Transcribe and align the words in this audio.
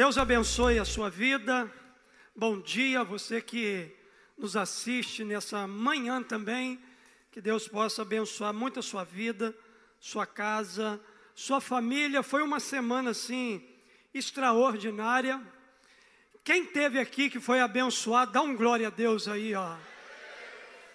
Deus 0.00 0.16
abençoe 0.16 0.78
a 0.78 0.84
sua 0.86 1.10
vida. 1.10 1.70
Bom 2.34 2.58
dia, 2.58 3.04
você 3.04 3.38
que 3.38 3.94
nos 4.38 4.56
assiste 4.56 5.22
nessa 5.24 5.66
manhã 5.66 6.22
também. 6.22 6.80
Que 7.30 7.38
Deus 7.38 7.68
possa 7.68 8.00
abençoar 8.00 8.54
muito 8.54 8.80
a 8.80 8.82
sua 8.82 9.04
vida, 9.04 9.54
sua 10.00 10.24
casa, 10.24 10.98
sua 11.34 11.60
família. 11.60 12.22
Foi 12.22 12.42
uma 12.42 12.58
semana 12.60 13.10
assim 13.10 13.62
extraordinária. 14.14 15.38
Quem 16.42 16.64
teve 16.64 16.98
aqui 16.98 17.28
que 17.28 17.38
foi 17.38 17.60
abençoado, 17.60 18.32
dá 18.32 18.40
um 18.40 18.56
glória 18.56 18.86
a 18.86 18.90
Deus 18.90 19.28
aí, 19.28 19.54
ó. 19.54 19.76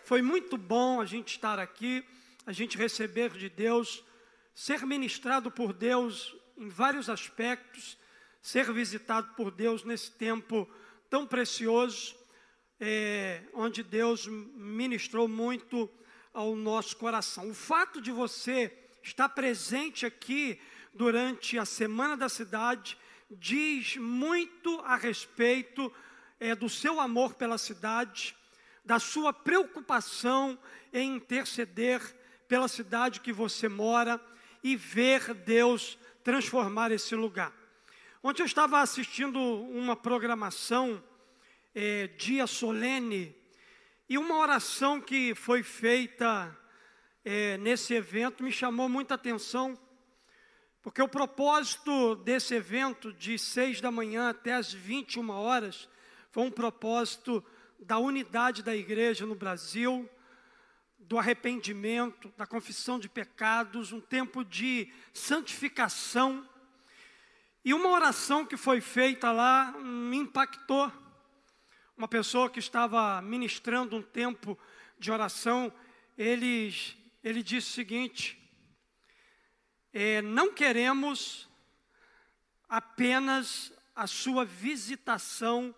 Foi 0.04 0.24
muito 0.24 0.58
bom 0.58 1.00
a 1.00 1.06
gente 1.06 1.36
estar 1.36 1.60
aqui, 1.60 2.04
a 2.44 2.52
gente 2.52 2.76
receber 2.76 3.30
de 3.30 3.50
Deus, 3.50 4.03
ser 4.56 4.84
ministrado 4.84 5.52
por 5.52 5.73
Deus 5.73 6.36
em 6.58 6.70
vários 6.70 7.08
aspectos, 7.08 8.00
ser 8.45 8.72
visitado 8.72 9.34
por 9.34 9.49
Deus 9.49 9.84
nesse 9.84 10.12
tempo 10.12 10.70
tão 11.09 11.26
precioso, 11.26 12.16
é, 12.80 13.41
onde 13.55 13.81
Deus 13.81 14.27
ministrou 14.27 15.27
muito 15.27 15.90
ao 16.31 16.55
nosso 16.55 16.95
coração. 16.98 17.50
O 17.50 17.55
fato 17.55 18.00
de 18.00 18.12
você 18.12 18.72
estar 19.02 19.30
presente 19.30 20.05
aqui 20.05 20.62
durante 20.94 21.58
a 21.58 21.66
Semana 21.66 22.16
da 22.16 22.30
Cidade 22.30 22.95
diz 23.31 23.98
muito 23.98 24.80
a 24.81 24.95
respeito 24.95 25.91
é, 26.39 26.53
do 26.53 26.70
seu 26.70 27.00
amor 27.00 27.34
pela 27.34 27.58
cidade, 27.58 28.36
da 28.86 29.00
sua 29.00 29.34
preocupação 29.34 30.55
em 30.94 31.16
interceder 31.16 32.00
pela 32.48 32.67
cidade 32.67 33.22
que 33.22 33.34
você 33.34 33.67
mora 33.67 34.22
e 34.64 34.75
ver 34.75 35.33
Deus 35.33 35.98
transformar 36.23 36.92
esse 36.92 37.16
lugar. 37.16 37.64
Ontem 38.28 38.42
eu 38.42 38.48
estava 38.48 38.81
assistindo 38.81 39.40
uma 39.40 39.95
programação, 39.95 41.00
é, 41.76 42.08
dia 42.08 42.48
solene, 42.48 43.36
e 44.09 44.17
uma 44.17 44.40
oração 44.40 45.00
que 45.00 45.36
foi 45.36 45.62
feita 45.62 46.59
é, 47.23 47.56
nesse 47.58 47.94
evento 47.94 48.44
me 48.44 48.52
chamou 48.52 48.90
muita 48.90 49.14
atenção, 49.14 49.80
porque 50.82 51.04
o 51.04 51.08
propósito 51.08 52.16
desse 52.16 52.56
evento, 52.56 53.14
de 53.14 53.38
seis 53.38 53.80
da 53.80 53.92
manhã 53.92 54.30
até 54.30 54.56
as 54.56 54.73
21 54.73 55.30
horas, 55.30 55.88
foi 56.32 56.45
um 56.45 56.52
propósito 56.52 57.45
da 57.78 58.00
unidade 58.00 58.64
da 58.64 58.76
igreja 58.76 59.28
no 59.28 59.36
Brasil, 59.36 60.10
do 60.98 61.20
arrependimento, 61.20 62.34
da 62.36 62.48
confissão 62.48 62.98
de 62.98 63.08
pecados, 63.08 63.94
um 63.94 64.02
tempo 64.02 64.44
de 64.44 64.92
santificação. 65.14 66.44
E 67.66 67.73
uma 67.73 67.89
oração 67.89 68.45
que 68.45 68.55
foi 68.55 68.80
feita 68.80 69.31
lá 69.31 69.71
me 69.71 70.17
impactou. 70.17 70.91
Uma 71.97 72.08
pessoa 72.08 72.47
que 72.47 72.59
estava 72.59 73.19
ministrando 73.23 73.95
um 73.95 74.03
tempo 74.03 74.55
de 74.99 75.11
oração, 75.11 75.73
ele, 76.16 76.71
ele 77.23 77.41
disse 77.41 77.71
o 77.71 77.73
seguinte: 77.73 78.39
é, 79.91 80.21
não 80.21 80.53
queremos 80.53 81.49
apenas 82.69 83.73
a 83.95 84.05
sua 84.05 84.45
visitação 84.45 85.73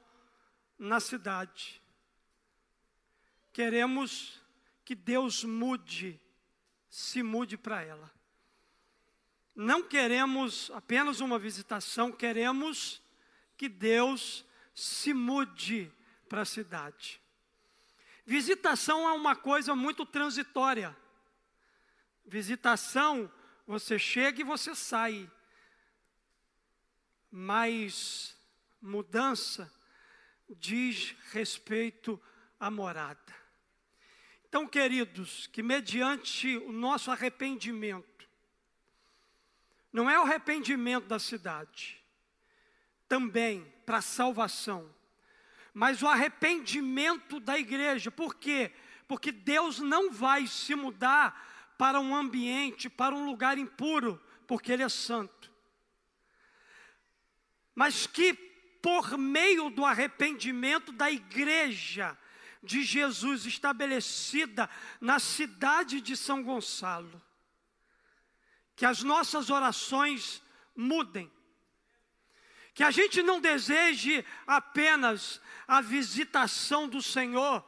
na 0.77 0.99
cidade. 0.99 1.81
Queremos 3.53 4.41
que 4.83 4.93
Deus 4.93 5.45
mude, 5.45 6.19
se 6.89 7.23
mude 7.23 7.57
para 7.57 7.81
ela. 7.81 8.16
Não 9.59 9.81
queremos 9.81 10.69
apenas 10.69 11.19
uma 11.19 11.39
visitação, 11.39 12.11
queremos 12.11 13.01
que 13.57 13.67
Deus 13.67 14.45
se 14.75 15.15
mude 15.15 15.91
para 16.29 16.43
a 16.43 16.45
cidade. 16.45 17.19
Visitação 18.23 19.09
é 19.09 19.13
uma 19.13 19.35
coisa 19.35 19.75
muito 19.75 20.05
transitória. 20.05 20.95
Visitação 22.23 23.31
você 23.65 23.97
chega 23.97 24.41
e 24.41 24.43
você 24.43 24.75
sai. 24.75 25.27
Mas 27.31 28.37
mudança 28.79 29.73
diz 30.47 31.15
respeito 31.31 32.21
à 32.59 32.69
morada. 32.69 33.35
Então, 34.47 34.67
queridos, 34.67 35.47
que 35.47 35.63
mediante 35.63 36.57
o 36.57 36.71
nosso 36.71 37.09
arrependimento, 37.09 38.16
não 39.97 40.07
é 40.07 40.19
o 40.19 40.21
arrependimento 40.21 41.07
da 41.07 41.17
cidade, 41.17 41.99
também 43.07 43.65
para 43.83 43.99
salvação, 43.99 44.93
mas 45.73 46.03
o 46.03 46.07
arrependimento 46.07 47.39
da 47.39 47.57
igreja, 47.57 48.11
por 48.11 48.35
quê? 48.35 48.71
Porque 49.07 49.31
Deus 49.31 49.79
não 49.79 50.11
vai 50.11 50.45
se 50.45 50.75
mudar 50.75 51.73
para 51.79 51.99
um 51.99 52.15
ambiente, 52.15 52.91
para 52.91 53.15
um 53.15 53.25
lugar 53.25 53.57
impuro, 53.57 54.23
porque 54.45 54.71
Ele 54.71 54.83
é 54.83 54.89
santo. 54.89 55.51
Mas 57.73 58.05
que 58.05 58.35
por 58.35 59.17
meio 59.17 59.71
do 59.71 59.83
arrependimento 59.83 60.91
da 60.91 61.09
igreja 61.09 62.15
de 62.61 62.83
Jesus 62.83 63.47
estabelecida 63.47 64.69
na 65.01 65.17
cidade 65.17 66.01
de 66.01 66.15
São 66.15 66.43
Gonçalo, 66.43 67.19
que 68.77 68.85
as 68.85 69.01
nossas 69.01 69.49
orações 69.49 70.41
mudem, 70.75 71.29
que 72.75 72.83
a 72.83 72.91
gente 72.91 73.23
não 73.23 73.41
deseje 73.41 74.23
apenas 74.45 75.41
a 75.67 75.81
visitação 75.81 76.87
do 76.87 77.01
Senhor 77.01 77.65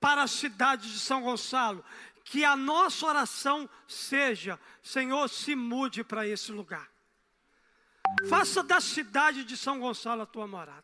para 0.00 0.22
a 0.22 0.26
cidade 0.26 0.90
de 0.90 0.98
São 0.98 1.20
Gonçalo, 1.22 1.84
que 2.24 2.46
a 2.46 2.56
nossa 2.56 3.04
oração 3.04 3.68
seja: 3.86 4.58
Senhor, 4.82 5.28
se 5.28 5.54
mude 5.54 6.02
para 6.02 6.26
esse 6.26 6.50
lugar. 6.50 6.90
Faça 8.26 8.62
da 8.62 8.80
cidade 8.80 9.44
de 9.44 9.54
São 9.54 9.78
Gonçalo 9.78 10.22
a 10.22 10.26
tua 10.26 10.46
morada. 10.46 10.82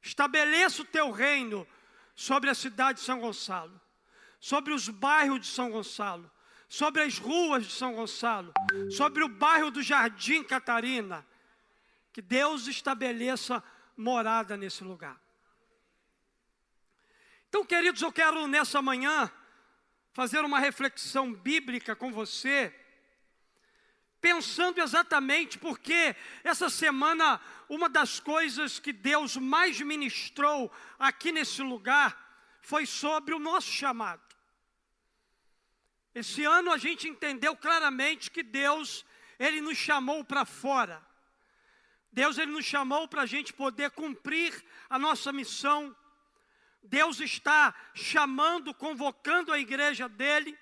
Estabeleça 0.00 0.80
o 0.80 0.86
teu 0.86 1.10
reino 1.10 1.68
sobre 2.14 2.48
a 2.48 2.54
cidade 2.54 3.00
de 3.00 3.04
São 3.04 3.20
Gonçalo, 3.20 3.78
sobre 4.40 4.72
os 4.72 4.88
bairros 4.88 5.40
de 5.40 5.46
São 5.48 5.70
Gonçalo, 5.70 6.30
sobre 6.68 7.02
as 7.02 7.18
ruas 7.18 7.66
de 7.66 7.72
São 7.72 7.94
Gonçalo, 7.94 8.52
sobre 8.90 9.24
o 9.24 9.28
bairro 9.28 9.70
do 9.70 9.82
Jardim 9.82 10.42
Catarina. 10.42 11.26
Que 12.12 12.20
Deus 12.20 12.66
estabeleça 12.66 13.62
morada 13.96 14.56
nesse 14.56 14.84
lugar. 14.84 15.20
Então, 17.48 17.64
queridos, 17.64 18.02
eu 18.02 18.12
quero 18.12 18.46
nessa 18.46 18.82
manhã 18.82 19.30
fazer 20.12 20.44
uma 20.44 20.58
reflexão 20.58 21.32
bíblica 21.32 21.96
com 21.96 22.12
você, 22.12 22.74
pensando 24.20 24.80
exatamente 24.80 25.58
porque 25.58 26.14
essa 26.42 26.68
semana 26.68 27.40
uma 27.68 27.88
das 27.88 28.18
coisas 28.18 28.78
que 28.78 28.92
Deus 28.92 29.36
mais 29.36 29.80
ministrou 29.80 30.70
aqui 30.98 31.30
nesse 31.30 31.62
lugar 31.62 32.58
foi 32.60 32.84
sobre 32.84 33.34
o 33.34 33.38
nosso 33.38 33.70
chamado. 33.70 34.27
Esse 36.18 36.44
ano 36.44 36.72
a 36.72 36.78
gente 36.78 37.08
entendeu 37.08 37.56
claramente 37.56 38.30
que 38.30 38.42
Deus, 38.42 39.04
Ele 39.38 39.60
nos 39.60 39.76
chamou 39.76 40.24
para 40.24 40.44
fora. 40.44 41.00
Deus, 42.12 42.38
Ele 42.38 42.52
nos 42.52 42.64
chamou 42.64 43.06
para 43.06 43.22
a 43.22 43.26
gente 43.26 43.52
poder 43.52 43.90
cumprir 43.90 44.52
a 44.90 44.98
nossa 44.98 45.32
missão 45.32 45.94
Deus 46.88 47.20
está 47.20 47.74
chamando, 47.94 48.72
convocando 48.72 49.52
a 49.52 49.58
igreja 49.58 50.08
dele, 50.08 50.58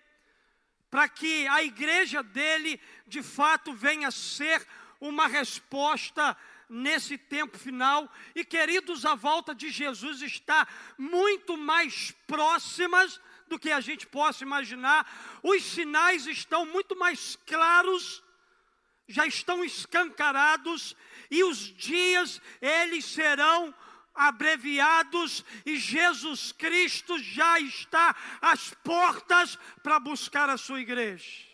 para 0.90 1.08
que 1.08 1.46
a 1.48 1.62
igreja 1.62 2.22
dele, 2.22 2.80
de 3.06 3.22
fato, 3.22 3.72
venha 3.72 4.10
ser 4.10 4.66
uma 5.00 5.28
resposta 5.28 6.36
nesse 6.68 7.16
tempo 7.16 7.56
final. 7.56 8.10
E 8.34 8.44
queridos, 8.44 9.04
a 9.04 9.14
volta 9.14 9.54
de 9.54 9.70
Jesus 9.70 10.20
está 10.22 10.66
muito 10.98 11.56
mais 11.56 12.10
próximas 12.26 13.20
do 13.48 13.58
que 13.58 13.70
a 13.70 13.80
gente 13.80 14.06
possa 14.06 14.44
imaginar. 14.44 15.06
Os 15.42 15.62
sinais 15.62 16.26
estão 16.26 16.66
muito 16.66 16.96
mais 16.96 17.36
claros, 17.46 18.22
já 19.08 19.26
estão 19.26 19.64
escancarados, 19.64 20.96
e 21.30 21.44
os 21.44 21.58
dias 21.58 22.40
eles 22.60 23.04
serão 23.04 23.74
abreviados 24.16 25.44
e 25.64 25.76
Jesus 25.76 26.50
Cristo 26.50 27.18
já 27.18 27.60
está 27.60 28.16
às 28.40 28.72
portas 28.82 29.58
para 29.82 30.00
buscar 30.00 30.48
a 30.48 30.56
sua 30.56 30.80
igreja. 30.80 31.44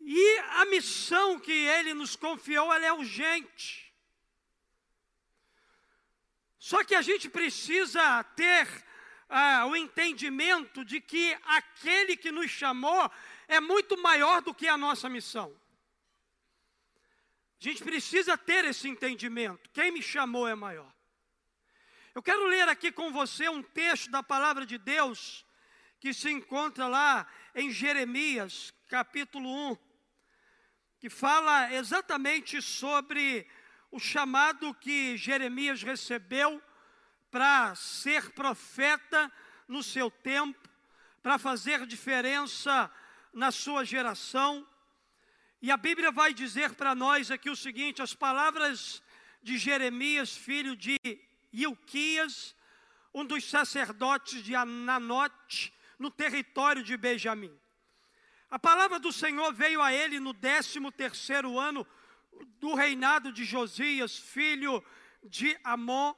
E 0.00 0.38
a 0.38 0.66
missão 0.66 1.40
que 1.40 1.50
ele 1.50 1.94
nos 1.94 2.14
confiou, 2.14 2.72
ela 2.72 2.84
é 2.84 2.92
urgente. 2.92 3.85
Só 6.68 6.82
que 6.82 6.96
a 6.96 7.00
gente 7.00 7.28
precisa 7.28 8.24
ter 8.34 8.66
ah, 9.28 9.66
o 9.66 9.76
entendimento 9.76 10.84
de 10.84 11.00
que 11.00 11.32
aquele 11.44 12.16
que 12.16 12.32
nos 12.32 12.50
chamou 12.50 13.08
é 13.46 13.60
muito 13.60 13.96
maior 13.96 14.42
do 14.42 14.52
que 14.52 14.66
a 14.66 14.76
nossa 14.76 15.08
missão. 15.08 15.56
A 17.60 17.64
gente 17.66 17.84
precisa 17.84 18.36
ter 18.36 18.64
esse 18.64 18.88
entendimento. 18.88 19.70
Quem 19.70 19.92
me 19.92 20.02
chamou 20.02 20.48
é 20.48 20.56
maior. 20.56 20.92
Eu 22.12 22.20
quero 22.20 22.44
ler 22.48 22.68
aqui 22.68 22.90
com 22.90 23.12
você 23.12 23.48
um 23.48 23.62
texto 23.62 24.10
da 24.10 24.24
palavra 24.24 24.66
de 24.66 24.76
Deus 24.76 25.46
que 26.00 26.12
se 26.12 26.32
encontra 26.32 26.88
lá 26.88 27.28
em 27.54 27.70
Jeremias, 27.70 28.74
capítulo 28.88 29.48
1, 29.70 29.76
que 30.98 31.08
fala 31.08 31.72
exatamente 31.72 32.60
sobre 32.60 33.46
o 33.96 33.98
chamado 33.98 34.74
que 34.74 35.16
Jeremias 35.16 35.82
recebeu 35.82 36.62
para 37.30 37.74
ser 37.74 38.30
profeta 38.32 39.32
no 39.66 39.82
seu 39.82 40.10
tempo, 40.10 40.68
para 41.22 41.38
fazer 41.38 41.86
diferença 41.86 42.92
na 43.32 43.50
sua 43.50 43.86
geração. 43.86 44.68
E 45.62 45.70
a 45.70 45.78
Bíblia 45.78 46.12
vai 46.12 46.34
dizer 46.34 46.74
para 46.74 46.94
nós 46.94 47.30
aqui 47.30 47.48
o 47.48 47.56
seguinte: 47.56 48.02
as 48.02 48.12
palavras 48.12 49.02
de 49.42 49.56
Jeremias, 49.56 50.36
filho 50.36 50.76
de 50.76 50.98
Ilquias, 51.50 52.54
um 53.14 53.24
dos 53.24 53.48
sacerdotes 53.48 54.42
de 54.44 54.54
Ananote, 54.54 55.72
no 55.98 56.10
território 56.10 56.82
de 56.82 56.98
Benjamim. 56.98 57.58
A 58.50 58.58
palavra 58.58 58.98
do 58.98 59.10
Senhor 59.10 59.54
veio 59.54 59.80
a 59.80 59.90
ele 59.90 60.20
no 60.20 60.34
décimo 60.34 60.92
terceiro 60.92 61.58
ano 61.58 61.86
do 62.58 62.74
reinado 62.74 63.32
de 63.32 63.44
Josias, 63.44 64.16
filho 64.16 64.82
de 65.24 65.56
Amon, 65.64 66.14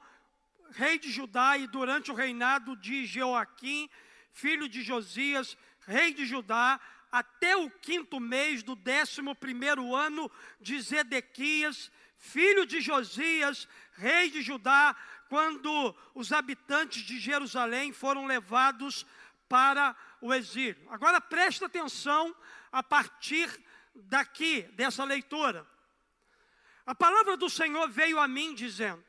rei 0.71 0.97
de 0.99 1.11
Judá, 1.11 1.57
e 1.57 1.67
durante 1.67 2.11
o 2.11 2.15
reinado 2.15 2.75
de 2.75 3.05
Joaquim, 3.05 3.89
filho 4.31 4.69
de 4.69 4.81
Josias, 4.81 5.57
rei 5.81 6.13
de 6.13 6.25
Judá, 6.25 6.79
até 7.11 7.55
o 7.55 7.69
quinto 7.69 8.19
mês 8.19 8.61
do 8.61 8.75
décimo 8.75 9.35
primeiro 9.35 9.95
ano 9.95 10.31
de 10.61 10.79
Zedequias, 10.79 11.91
filho 12.17 12.65
de 12.65 12.81
Josias, 12.81 13.67
rei 13.93 14.29
de 14.29 14.41
Judá, 14.41 14.95
quando 15.27 15.95
os 16.13 16.31
habitantes 16.31 17.03
de 17.03 17.19
Jerusalém 17.19 17.91
foram 17.91 18.25
levados 18.25 19.05
para 19.47 19.95
o 20.21 20.33
exílio. 20.33 20.87
Agora 20.89 21.19
preste 21.19 21.63
atenção 21.63 22.35
a 22.71 22.83
partir 22.83 23.49
daqui, 23.95 24.61
dessa 24.73 25.03
leitura. 25.03 25.65
A 26.89 26.95
palavra 26.95 27.37
do 27.37 27.47
Senhor 27.51 27.87
veio 27.87 28.17
a 28.17 28.27
mim 28.27 28.55
dizendo: 28.55 29.05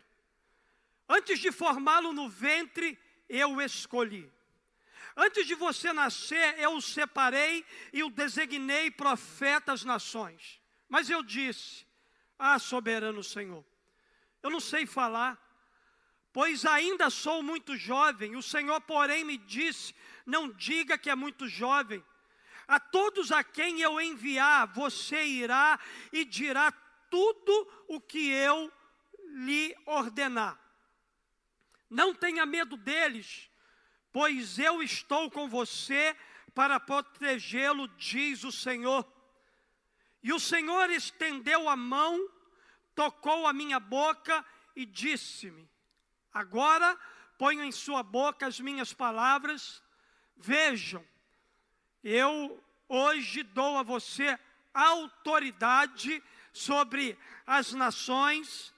Antes 1.09 1.39
de 1.39 1.51
formá-lo 1.51 2.13
no 2.13 2.29
ventre, 2.29 2.99
eu 3.27 3.55
o 3.55 3.63
escolhi. 3.63 4.31
Antes 5.17 5.47
de 5.47 5.55
você 5.55 5.91
nascer, 5.91 6.59
eu 6.59 6.75
o 6.75 6.83
separei 6.83 7.65
e 7.91 8.03
o 8.03 8.11
designei 8.11 8.91
profeta 8.91 9.73
às 9.73 9.83
nações. 9.83 10.61
Mas 10.91 11.09
eu 11.09 11.23
disse: 11.23 11.87
Ah, 12.39 12.59
soberano 12.59 13.25
Senhor, 13.25 13.65
eu 14.43 14.51
não 14.51 14.61
sei 14.61 14.85
falar, 14.85 15.41
pois 16.35 16.67
ainda 16.67 17.09
sou 17.09 17.43
muito 17.43 17.79
jovem. 17.79 18.37
O 18.37 18.43
Senhor, 18.43 18.79
porém, 18.83 19.25
me 19.25 19.39
disse: 19.39 19.95
Não 20.27 20.51
diga 20.53 20.99
que 20.99 21.09
é 21.09 21.15
muito 21.15 21.49
jovem. 21.49 22.05
A 22.69 22.79
todos 22.79 23.33
a 23.33 23.43
quem 23.43 23.81
eu 23.81 23.99
enviar, 23.99 24.67
você 24.67 25.25
irá 25.25 25.81
e 26.13 26.27
dirá 26.27 26.71
tudo 27.11 27.85
o 27.89 28.01
que 28.01 28.31
eu 28.31 28.73
lhe 29.45 29.77
ordenar. 29.85 30.59
Não 31.89 32.15
tenha 32.15 32.47
medo 32.47 32.77
deles, 32.77 33.51
pois 34.13 34.59
eu 34.59 34.83
estou 34.83 35.31
com 35.31 35.49
você 35.49 36.17
para 36.55 36.79
protegê-lo, 36.79 37.89
diz 37.89 38.45
o 38.45 38.53
Senhor. 38.53 39.07
E 40.23 40.33
o 40.33 40.39
Senhor 40.39 40.91
estendeu 40.91 41.69
a 41.69 41.77
mão, 41.77 42.29
tocou 42.95 43.47
a 43.47 43.53
minha 43.53 43.81
boca 43.81 44.45
e 44.77 44.85
disse-me: 44.85 45.69
Agora 46.33 46.99
ponho 47.39 47.65
em 47.65 47.73
sua 47.73 48.03
boca 48.03 48.47
as 48.47 48.61
minhas 48.61 48.93
palavras. 48.93 49.83
Vejam, 50.37 51.05
eu 52.05 52.63
hoje 52.89 53.43
dou 53.43 53.79
a 53.79 53.83
você 53.83 54.39
autoridade 54.73 56.23
sobre 56.53 57.19
as 57.47 57.73
nações, 57.73 58.73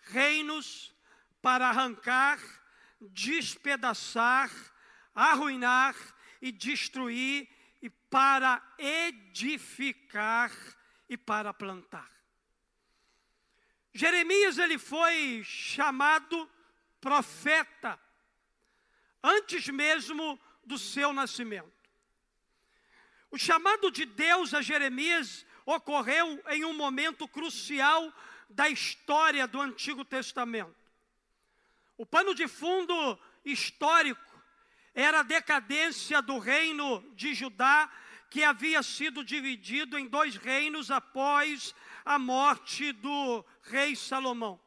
reinos, 0.00 0.94
para 1.40 1.68
arrancar, 1.68 2.38
despedaçar, 3.00 4.50
arruinar 5.14 5.94
e 6.40 6.50
destruir, 6.52 7.48
e 7.80 7.88
para 7.88 8.60
edificar 8.78 10.52
e 11.08 11.16
para 11.16 11.54
plantar. 11.54 12.10
Jeremias 13.92 14.58
ele 14.58 14.78
foi 14.78 15.42
chamado 15.44 16.48
profeta 17.00 17.98
antes 19.22 19.68
mesmo 19.68 20.38
do 20.64 20.78
seu 20.78 21.12
nascimento. 21.12 21.72
O 23.30 23.38
chamado 23.38 23.90
de 23.90 24.04
Deus 24.04 24.54
a 24.54 24.62
Jeremias 24.62 25.46
ocorreu 25.74 26.42
em 26.48 26.64
um 26.64 26.72
momento 26.72 27.28
crucial 27.28 28.10
da 28.48 28.70
história 28.70 29.46
do 29.46 29.60
Antigo 29.60 30.02
Testamento. 30.02 30.74
O 31.98 32.06
pano 32.06 32.34
de 32.34 32.48
fundo 32.48 33.18
histórico 33.44 34.42
era 34.94 35.20
a 35.20 35.22
decadência 35.22 36.22
do 36.22 36.38
reino 36.38 37.04
de 37.14 37.34
Judá, 37.34 37.90
que 38.30 38.42
havia 38.42 38.82
sido 38.82 39.22
dividido 39.22 39.98
em 39.98 40.06
dois 40.06 40.36
reinos 40.36 40.90
após 40.90 41.74
a 42.02 42.18
morte 42.18 42.90
do 42.92 43.44
rei 43.62 43.94
Salomão. 43.94 44.58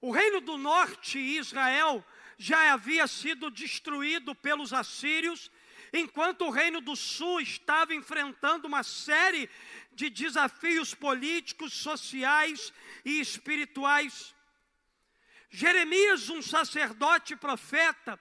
O 0.00 0.10
reino 0.10 0.40
do 0.40 0.58
norte, 0.58 1.16
Israel, 1.20 2.04
já 2.36 2.72
havia 2.72 3.06
sido 3.06 3.52
destruído 3.52 4.34
pelos 4.34 4.72
assírios 4.72 5.48
enquanto 5.92 6.46
o 6.46 6.50
Reino 6.50 6.80
do 6.80 6.96
Sul 6.96 7.40
estava 7.40 7.94
enfrentando 7.94 8.66
uma 8.66 8.82
série 8.82 9.48
de 9.92 10.08
desafios 10.08 10.94
políticos, 10.94 11.74
sociais 11.74 12.72
e 13.04 13.20
espirituais. 13.20 14.34
Jeremias, 15.50 16.30
um 16.30 16.40
sacerdote 16.40 17.36
profeta, 17.36 18.18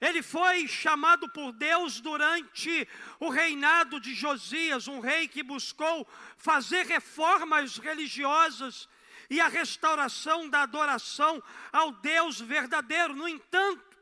ele 0.00 0.22
foi 0.22 0.66
chamado 0.66 1.28
por 1.30 1.52
Deus 1.52 2.00
durante 2.00 2.86
o 3.20 3.30
reinado 3.30 4.00
de 4.00 4.14
Josias, 4.14 4.88
um 4.88 5.00
rei 5.00 5.28
que 5.28 5.42
buscou 5.42 6.06
fazer 6.36 6.84
reformas 6.86 7.78
religiosas 7.78 8.88
e 9.30 9.40
a 9.40 9.48
restauração 9.48 10.48
da 10.48 10.62
adoração 10.62 11.42
ao 11.72 11.92
Deus 11.92 12.40
verdadeiro. 12.40 13.14
No 13.14 13.28
entanto, 13.28 13.95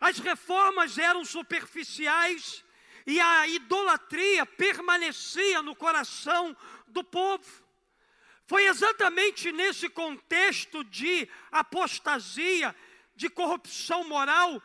as 0.00 0.18
reformas 0.18 0.98
eram 0.98 1.24
superficiais 1.24 2.64
e 3.06 3.20
a 3.20 3.46
idolatria 3.48 4.44
permanecia 4.44 5.62
no 5.62 5.74
coração 5.74 6.56
do 6.86 7.02
povo. 7.02 7.44
Foi 8.46 8.66
exatamente 8.66 9.52
nesse 9.52 9.88
contexto 9.88 10.84
de 10.84 11.28
apostasia, 11.50 12.74
de 13.14 13.28
corrupção 13.28 14.04
moral, 14.08 14.62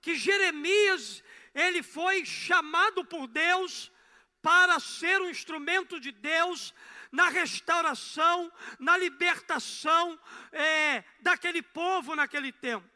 que 0.00 0.14
Jeremias 0.14 1.22
ele 1.54 1.82
foi 1.82 2.24
chamado 2.24 3.04
por 3.04 3.26
Deus 3.26 3.90
para 4.42 4.78
ser 4.78 5.20
um 5.20 5.30
instrumento 5.30 5.98
de 5.98 6.12
Deus 6.12 6.74
na 7.10 7.28
restauração, 7.28 8.52
na 8.78 8.96
libertação 8.96 10.18
é, 10.52 11.04
daquele 11.20 11.62
povo 11.62 12.14
naquele 12.14 12.52
tempo. 12.52 12.93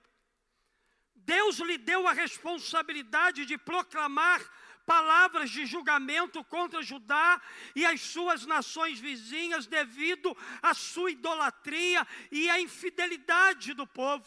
Deus 1.28 1.58
lhe 1.58 1.76
deu 1.76 2.08
a 2.08 2.14
responsabilidade 2.14 3.44
de 3.44 3.58
proclamar 3.58 4.40
palavras 4.86 5.50
de 5.50 5.66
julgamento 5.66 6.42
contra 6.44 6.82
Judá 6.82 7.38
e 7.76 7.84
as 7.84 8.00
suas 8.00 8.46
nações 8.46 8.98
vizinhas 8.98 9.66
devido 9.66 10.34
à 10.62 10.72
sua 10.72 11.10
idolatria 11.10 12.06
e 12.32 12.48
à 12.48 12.58
infidelidade 12.58 13.74
do 13.74 13.86
povo. 13.86 14.24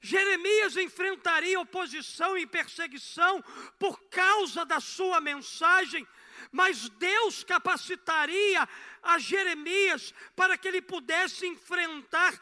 Jeremias 0.00 0.76
enfrentaria 0.76 1.58
oposição 1.58 2.38
e 2.38 2.46
perseguição 2.46 3.42
por 3.76 4.00
causa 4.08 4.64
da 4.64 4.78
sua 4.78 5.20
mensagem, 5.20 6.06
mas 6.52 6.88
Deus 6.90 7.42
capacitaria 7.42 8.68
a 9.02 9.18
Jeremias 9.18 10.14
para 10.36 10.56
que 10.56 10.68
ele 10.68 10.82
pudesse 10.82 11.48
enfrentar 11.48 12.32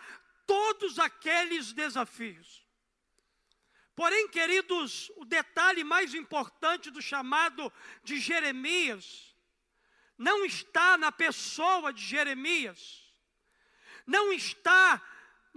todos 0.47 0.99
aqueles 0.99 1.73
desafios. 1.73 2.66
Porém, 3.97 4.29
queridos, 4.29 5.11
o 5.17 5.25
detalhe 5.25 5.83
mais 5.83 6.13
importante 6.13 6.91
do 6.91 7.01
chamado 7.01 7.73
de 8.05 8.21
Jeremias 8.21 9.35
não 10.19 10.45
está 10.45 10.99
na 10.99 11.11
pessoa 11.11 11.93
de 11.95 12.03
Jeremias, 12.03 13.03
não 14.07 14.33
está 14.33 15.03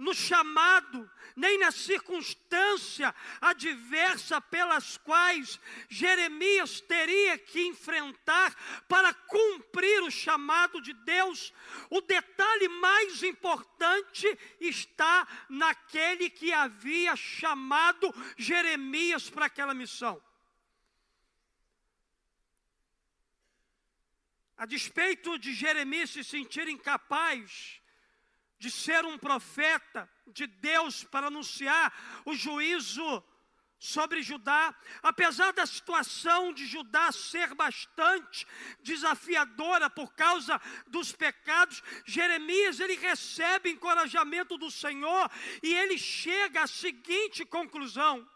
no 0.00 0.14
chamado, 0.14 1.08
nem 1.36 1.58
na 1.58 1.70
circunstância 1.70 3.14
adversa 3.38 4.40
pelas 4.40 4.96
quais 4.96 5.60
Jeremias 5.90 6.80
teria 6.80 7.36
que 7.36 7.66
enfrentar 7.66 8.54
para 8.88 9.12
cumprir 9.12 10.02
o 10.02 10.10
chamado 10.10 10.80
de 10.80 10.94
Deus. 10.94 11.52
O 11.90 12.00
detalhe 12.00 12.66
mais 12.68 13.22
importante 13.22 14.26
está 14.58 15.28
naquele 15.50 16.30
que 16.30 16.50
havia 16.50 17.14
chamado 17.14 18.12
Jeremias 18.38 19.28
para 19.28 19.46
aquela 19.46 19.74
missão. 19.74 20.20
A 24.56 24.64
despeito 24.64 25.38
de 25.38 25.52
Jeremias 25.52 26.08
se 26.08 26.24
sentir 26.24 26.68
incapaz 26.68 27.79
de 28.60 28.70
ser 28.70 29.04
um 29.06 29.18
profeta 29.18 30.08
de 30.26 30.46
Deus 30.46 31.02
para 31.02 31.28
anunciar 31.28 31.92
o 32.26 32.34
juízo 32.34 33.24
sobre 33.78 34.22
Judá, 34.22 34.74
apesar 35.02 35.54
da 35.54 35.64
situação 35.64 36.52
de 36.52 36.66
Judá 36.66 37.10
ser 37.10 37.54
bastante 37.54 38.46
desafiadora 38.82 39.88
por 39.88 40.12
causa 40.12 40.60
dos 40.86 41.10
pecados, 41.10 41.82
Jeremias 42.04 42.78
ele 42.78 42.96
recebe 42.96 43.70
encorajamento 43.70 44.58
do 44.58 44.70
Senhor 44.70 45.30
e 45.62 45.72
ele 45.72 45.96
chega 45.96 46.64
à 46.64 46.66
seguinte 46.66 47.46
conclusão: 47.46 48.28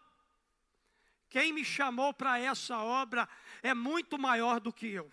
quem 1.29 1.53
me 1.53 1.67
chamou 1.67 2.15
para 2.15 2.39
essa 2.39 2.79
obra 2.79 3.29
é 3.63 3.75
muito 3.75 4.19
maior 4.19 4.59
do 4.59 4.73
que 4.73 4.87
eu. 4.87 5.13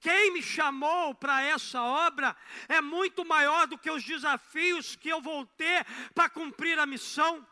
Quem 0.00 0.32
me 0.32 0.42
chamou 0.42 1.14
para 1.14 1.42
essa 1.42 1.82
obra 1.82 2.36
é 2.68 2.80
muito 2.80 3.24
maior 3.24 3.66
do 3.66 3.78
que 3.78 3.90
os 3.90 4.04
desafios 4.04 4.96
que 4.96 5.08
eu 5.08 5.20
vou 5.20 5.46
ter 5.46 5.84
para 6.14 6.28
cumprir 6.28 6.78
a 6.78 6.86
missão. 6.86 7.46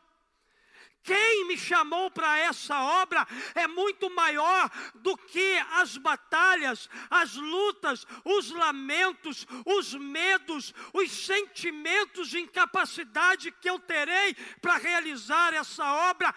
Quem 1.04 1.46
me 1.46 1.58
chamou 1.58 2.10
para 2.10 2.38
essa 2.38 2.80
obra 2.80 3.28
é 3.54 3.66
muito 3.66 4.08
maior 4.08 4.70
do 4.94 5.14
que 5.18 5.62
as 5.72 5.98
batalhas, 5.98 6.88
as 7.10 7.34
lutas, 7.34 8.06
os 8.24 8.50
lamentos, 8.50 9.46
os 9.66 9.94
medos, 9.94 10.72
os 10.94 11.12
sentimentos 11.12 12.30
de 12.30 12.38
incapacidade 12.38 13.52
que 13.52 13.68
eu 13.68 13.78
terei 13.78 14.34
para 14.62 14.78
realizar 14.78 15.52
essa 15.52 15.84
obra. 16.10 16.34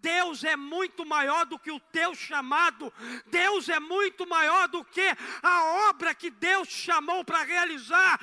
Deus 0.00 0.44
é 0.44 0.56
muito 0.56 1.04
maior 1.04 1.44
do 1.46 1.58
que 1.58 1.70
o 1.70 1.78
teu 1.78 2.14
chamado, 2.14 2.90
Deus 3.26 3.68
é 3.68 3.78
muito 3.78 4.26
maior 4.26 4.66
do 4.68 4.82
que 4.84 5.06
a 5.42 5.88
obra 5.88 6.14
que 6.14 6.30
Deus 6.30 6.68
chamou 6.68 7.22
para 7.24 7.42
realizar. 7.42 8.18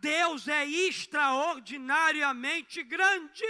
Deus 0.00 0.48
é 0.48 0.66
extraordinariamente 0.66 2.82
grande. 2.82 3.44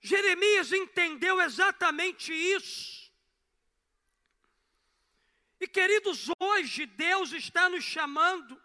Jeremias 0.00 0.72
entendeu 0.72 1.40
exatamente 1.40 2.32
isso. 2.32 3.10
E 5.58 5.66
queridos, 5.66 6.28
hoje 6.38 6.84
Deus 6.84 7.32
está 7.32 7.70
nos 7.70 7.82
chamando, 7.82 8.62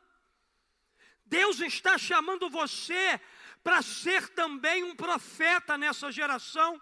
Deus 1.25 1.61
está 1.61 1.97
chamando 1.97 2.49
você 2.49 3.21
para 3.63 3.81
ser 3.81 4.29
também 4.29 4.83
um 4.83 4.95
profeta 4.95 5.77
nessa 5.77 6.11
geração. 6.11 6.81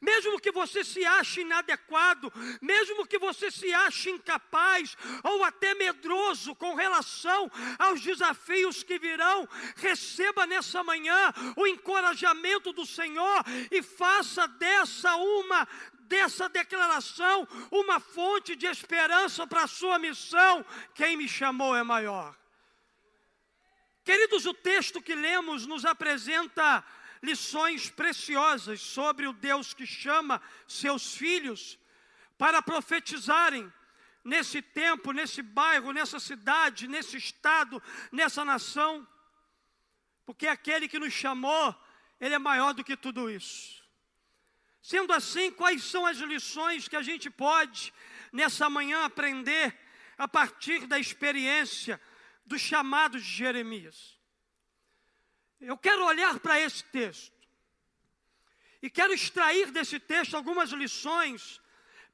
Mesmo 0.00 0.40
que 0.40 0.50
você 0.50 0.82
se 0.82 1.04
ache 1.04 1.42
inadequado, 1.42 2.32
mesmo 2.60 3.06
que 3.06 3.18
você 3.18 3.50
se 3.50 3.72
ache 3.72 4.10
incapaz 4.10 4.96
ou 5.22 5.44
até 5.44 5.74
medroso 5.74 6.54
com 6.54 6.74
relação 6.74 7.50
aos 7.78 8.00
desafios 8.00 8.82
que 8.82 8.98
virão, 8.98 9.48
receba 9.76 10.46
nessa 10.46 10.82
manhã 10.82 11.32
o 11.56 11.66
encorajamento 11.66 12.72
do 12.72 12.86
Senhor 12.86 13.44
e 13.70 13.82
faça 13.82 14.46
dessa 14.48 15.14
uma 15.16 15.68
dessa 16.08 16.48
declaração 16.48 17.48
uma 17.68 17.98
fonte 17.98 18.54
de 18.54 18.66
esperança 18.66 19.44
para 19.46 19.64
a 19.64 19.68
sua 19.68 19.98
missão. 19.98 20.64
Quem 20.94 21.16
me 21.16 21.28
chamou 21.28 21.74
é 21.74 21.82
maior. 21.82 22.34
Queridos, 24.06 24.46
o 24.46 24.54
texto 24.54 25.02
que 25.02 25.16
lemos 25.16 25.66
nos 25.66 25.84
apresenta 25.84 26.84
lições 27.20 27.90
preciosas 27.90 28.80
sobre 28.80 29.26
o 29.26 29.32
Deus 29.32 29.74
que 29.74 29.84
chama 29.84 30.40
seus 30.68 31.16
filhos 31.16 31.76
para 32.38 32.62
profetizarem 32.62 33.70
nesse 34.22 34.62
tempo, 34.62 35.10
nesse 35.10 35.42
bairro, 35.42 35.90
nessa 35.90 36.20
cidade, 36.20 36.86
nesse 36.86 37.16
estado, 37.16 37.82
nessa 38.12 38.44
nação, 38.44 39.04
porque 40.24 40.46
aquele 40.46 40.86
que 40.86 41.00
nos 41.00 41.12
chamou, 41.12 41.74
ele 42.20 42.36
é 42.36 42.38
maior 42.38 42.74
do 42.74 42.84
que 42.84 42.96
tudo 42.96 43.28
isso. 43.28 43.82
Sendo 44.80 45.12
assim, 45.12 45.50
quais 45.50 45.82
são 45.82 46.06
as 46.06 46.18
lições 46.18 46.86
que 46.86 46.94
a 46.94 47.02
gente 47.02 47.28
pode 47.28 47.92
nessa 48.32 48.70
manhã 48.70 49.04
aprender 49.04 49.76
a 50.16 50.28
partir 50.28 50.86
da 50.86 50.96
experiência 50.96 52.00
do 52.46 52.58
chamado 52.58 53.18
de 53.18 53.26
Jeremias? 53.26 54.18
Eu 55.60 55.76
quero 55.76 56.04
olhar 56.04 56.38
para 56.38 56.60
esse 56.60 56.84
texto 56.84 57.34
e 58.80 58.88
quero 58.88 59.12
extrair 59.12 59.70
desse 59.70 59.98
texto 59.98 60.36
algumas 60.36 60.70
lições 60.70 61.60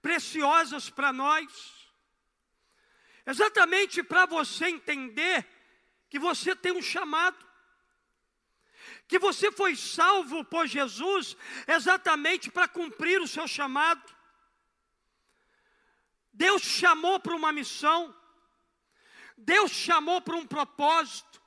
preciosas 0.00 0.88
para 0.88 1.12
nós, 1.12 1.92
exatamente 3.26 4.02
para 4.02 4.26
você 4.26 4.66
entender 4.66 5.46
que 6.08 6.18
você 6.18 6.56
tem 6.56 6.72
um 6.72 6.82
chamado, 6.82 7.46
que 9.06 9.18
você 9.18 9.52
foi 9.52 9.76
salvo 9.76 10.44
por 10.44 10.66
Jesus 10.66 11.36
exatamente 11.66 12.50
para 12.50 12.66
cumprir 12.66 13.20
o 13.20 13.28
seu 13.28 13.46
chamado. 13.46 14.02
Deus 16.32 16.62
chamou 16.62 17.20
para 17.20 17.36
uma 17.36 17.52
missão, 17.52 18.14
Deus 19.36 19.70
chamou 19.70 20.20
para 20.20 20.36
um 20.36 20.46
propósito. 20.46 21.40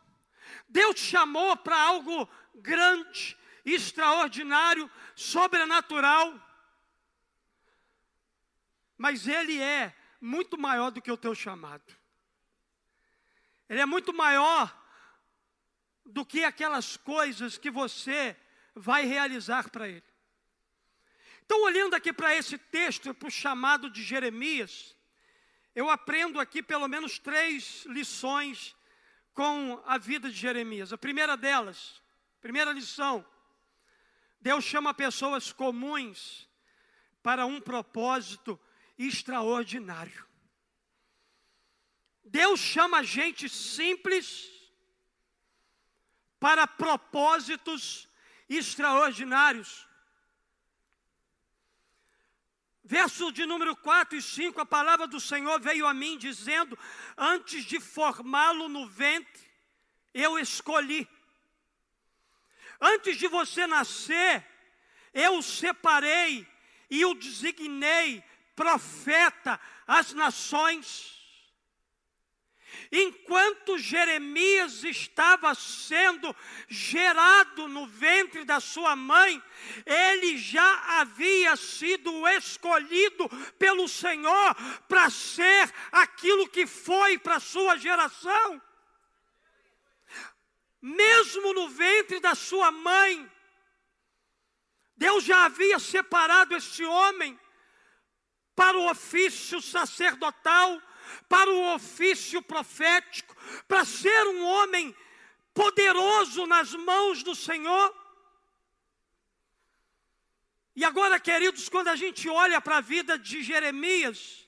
Deus 0.68 0.96
te 0.96 1.02
chamou 1.02 1.56
para 1.58 1.80
algo 1.80 2.28
grande, 2.56 3.38
extraordinário, 3.66 4.90
sobrenatural. 5.16 6.34
Mas 8.98 9.28
Ele 9.28 9.62
é 9.62 9.96
muito 10.20 10.58
maior 10.58 10.92
do 10.92 11.02
que 11.02 11.12
o 11.12 11.18
teu 11.18 11.36
chamado. 11.36 11.96
Ele 13.70 13.82
é 13.82 13.86
muito 13.86 14.14
maior 14.14 14.76
do 16.06 16.26
que 16.26 16.44
aquelas 16.44 16.98
coisas 16.98 17.58
que 17.58 17.72
você 17.72 18.38
vai 18.76 19.06
realizar 19.06 19.70
para 19.70 19.88
Ele. 19.88 20.04
Então, 21.46 21.64
olhando 21.64 21.94
aqui 21.94 22.12
para 22.12 22.36
esse 22.36 22.58
texto, 22.58 23.14
para 23.14 23.28
o 23.28 23.32
chamado 23.32 23.90
de 23.90 24.02
Jeremias, 24.02 24.95
eu 25.76 25.90
aprendo 25.90 26.40
aqui 26.40 26.64
pelo 26.64 26.88
menos 26.88 27.20
três 27.20 27.86
lições 27.86 28.76
com 29.34 29.84
a 29.86 29.98
vida 29.98 30.30
de 30.30 30.38
Jeremias. 30.38 30.94
A 30.94 30.98
primeira 30.98 31.36
delas, 31.36 32.02
primeira 32.40 32.72
lição, 32.72 33.26
Deus 34.40 34.64
chama 34.64 34.94
pessoas 34.94 35.52
comuns 35.52 36.50
para 37.22 37.46
um 37.46 37.60
propósito 37.60 38.60
extraordinário. 38.98 40.26
Deus 42.24 42.60
chama 42.60 43.04
gente 43.04 43.50
simples 43.50 44.50
para 46.40 46.66
propósitos 46.66 48.08
extraordinários. 48.48 49.88
Verso 52.88 53.32
de 53.32 53.48
número 53.48 53.76
4 53.76 54.16
e 54.16 54.22
5, 54.22 54.62
a 54.62 54.66
palavra 54.66 55.08
do 55.08 55.20
Senhor 55.20 55.60
veio 55.60 55.88
a 55.88 55.94
mim 55.94 56.20
dizendo: 56.20 56.78
Antes 57.18 57.66
de 57.66 57.80
formá-lo 57.80 58.70
no 58.70 58.88
ventre, 58.88 59.42
eu 60.14 60.38
escolhi. 60.38 61.10
Antes 62.80 63.18
de 63.18 63.28
você 63.28 63.66
nascer, 63.66 64.46
eu 65.12 65.40
o 65.40 65.42
separei 65.42 66.48
e 66.88 67.04
o 67.04 67.16
designei 67.16 68.24
profeta 68.56 69.60
às 69.88 70.14
nações. 70.14 71.15
Enquanto 72.98 73.78
Jeremias 73.78 74.82
estava 74.86 75.54
sendo 75.54 76.34
gerado 76.70 77.68
no 77.68 77.86
ventre 77.86 78.46
da 78.46 78.62
sua 78.62 78.96
mãe, 78.96 79.44
ele 79.86 80.38
já 80.38 81.02
havia 81.02 81.58
sido 81.58 82.26
escolhido 82.26 83.28
pelo 83.60 83.86
Senhor 83.90 84.56
para 84.88 85.10
ser 85.10 85.74
aquilo 85.92 86.48
que 86.48 86.66
foi 86.66 87.18
para 87.18 87.38
sua 87.42 87.76
geração. 87.76 88.62
Mesmo 90.82 91.54
no 91.54 91.68
ventre 91.68 92.22
da 92.22 92.34
sua 92.34 92.72
mãe, 92.72 93.30
Deus 94.96 95.26
já 95.26 95.44
havia 95.44 95.80
separado 95.80 96.56
esse 96.56 96.86
homem 96.86 97.38
para 98.56 98.78
o 98.78 98.90
ofício 98.90 99.62
sacerdotal, 99.62 100.82
para 101.28 101.50
o 101.50 101.74
ofício 101.76 102.42
profético, 102.42 103.36
para 103.68 103.86
ser 103.86 104.28
um 104.28 104.44
homem 104.46 104.96
poderoso 105.54 106.46
nas 106.46 106.74
mãos 106.74 107.24
do 107.24 107.34
Senhor. 107.34 107.96
E 110.76 110.84
agora, 110.84 111.20
queridos, 111.20 111.70
quando 111.70 111.88
a 111.88 111.96
gente 111.96 112.28
olha 112.28 112.60
para 112.60 112.78
a 112.78 112.82
vida 112.82 113.18
de 113.18 113.42
Jeremias, 113.42 114.46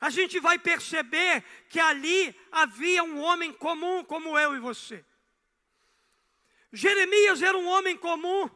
a 0.00 0.08
gente 0.08 0.40
vai 0.40 0.58
perceber 0.58 1.44
que 1.68 1.78
ali 1.78 2.34
havia 2.50 3.04
um 3.04 3.20
homem 3.20 3.52
comum 3.52 4.02
como 4.02 4.38
eu 4.38 4.56
e 4.56 4.60
você. 4.60 5.04
Jeremias 6.72 7.42
era 7.42 7.56
um 7.56 7.66
homem 7.66 7.96
comum. 7.96 8.50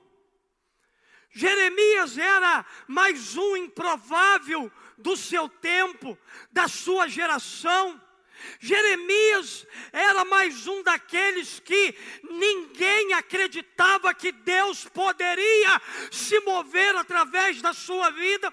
Jeremias 1.30 2.16
era 2.16 2.64
mais 2.86 3.36
um 3.36 3.56
improvável 3.56 4.72
do 4.98 5.16
seu 5.16 5.48
tempo, 5.48 6.18
da 6.50 6.68
sua 6.68 7.08
geração. 7.08 8.00
Jeremias 8.60 9.66
era 9.92 10.24
mais 10.24 10.66
um 10.66 10.82
daqueles 10.82 11.58
que 11.60 11.94
ninguém 12.22 13.12
acreditava 13.14 14.14
que 14.14 14.30
Deus 14.30 14.84
poderia 14.84 15.80
se 16.10 16.38
mover 16.40 16.94
através 16.96 17.60
da 17.60 17.72
sua 17.72 18.10
vida. 18.10 18.52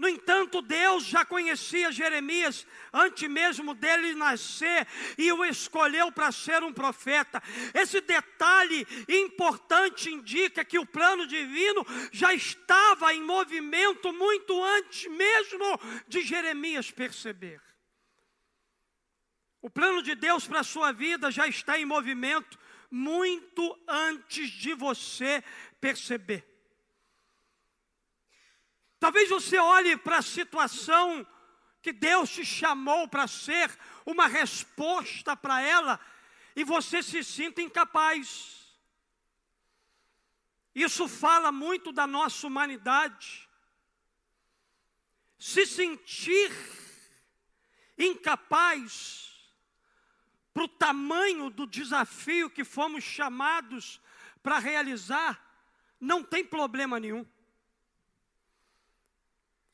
No 0.00 0.08
entanto, 0.08 0.62
Deus 0.62 1.04
já 1.04 1.26
conhecia 1.26 1.92
Jeremias 1.92 2.66
antes 2.90 3.28
mesmo 3.28 3.74
dele 3.74 4.14
nascer 4.14 4.88
e 5.18 5.30
o 5.30 5.44
escolheu 5.44 6.10
para 6.10 6.32
ser 6.32 6.62
um 6.62 6.72
profeta. 6.72 7.42
Esse 7.74 8.00
detalhe 8.00 8.86
importante 9.06 10.10
indica 10.10 10.64
que 10.64 10.78
o 10.78 10.86
plano 10.86 11.26
divino 11.26 11.86
já 12.10 12.32
estava 12.32 13.12
em 13.12 13.22
movimento 13.22 14.10
muito 14.10 14.64
antes 14.64 15.04
mesmo 15.10 15.78
de 16.08 16.22
Jeremias 16.22 16.90
perceber. 16.90 17.60
O 19.60 19.68
plano 19.68 20.02
de 20.02 20.14
Deus 20.14 20.46
para 20.46 20.60
a 20.60 20.64
sua 20.64 20.92
vida 20.92 21.30
já 21.30 21.46
está 21.46 21.78
em 21.78 21.84
movimento 21.84 22.58
muito 22.90 23.78
antes 23.86 24.48
de 24.48 24.72
você 24.72 25.44
perceber. 25.78 26.49
Talvez 29.00 29.30
você 29.30 29.58
olhe 29.58 29.96
para 29.96 30.18
a 30.18 30.22
situação 30.22 31.26
que 31.80 31.90
Deus 31.90 32.28
te 32.28 32.44
chamou 32.44 33.08
para 33.08 33.26
ser 33.26 33.74
uma 34.04 34.26
resposta 34.26 35.34
para 35.34 35.62
ela 35.62 35.98
e 36.54 36.62
você 36.62 37.02
se 37.02 37.24
sinta 37.24 37.62
incapaz. 37.62 38.60
Isso 40.74 41.08
fala 41.08 41.50
muito 41.50 41.90
da 41.92 42.06
nossa 42.06 42.46
humanidade. 42.46 43.48
Se 45.38 45.64
sentir 45.64 46.52
incapaz 47.96 49.30
para 50.52 50.64
o 50.64 50.68
tamanho 50.68 51.48
do 51.48 51.66
desafio 51.66 52.50
que 52.50 52.64
fomos 52.64 53.02
chamados 53.02 53.98
para 54.42 54.58
realizar, 54.58 55.42
não 55.98 56.22
tem 56.22 56.44
problema 56.44 57.00
nenhum. 57.00 57.26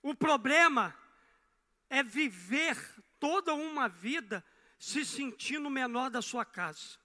O 0.02 0.14
problema 0.14 0.96
é 1.88 2.02
viver 2.02 2.76
toda 3.18 3.54
uma 3.54 3.88
vida 3.88 4.44
se 4.78 5.04
sentindo 5.04 5.70
menor 5.70 6.10
da 6.10 6.20
sua 6.20 6.44
casa, 6.44 6.98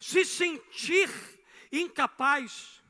se 0.00 0.24
sentir 0.24 1.10
incapaz, 1.72 2.82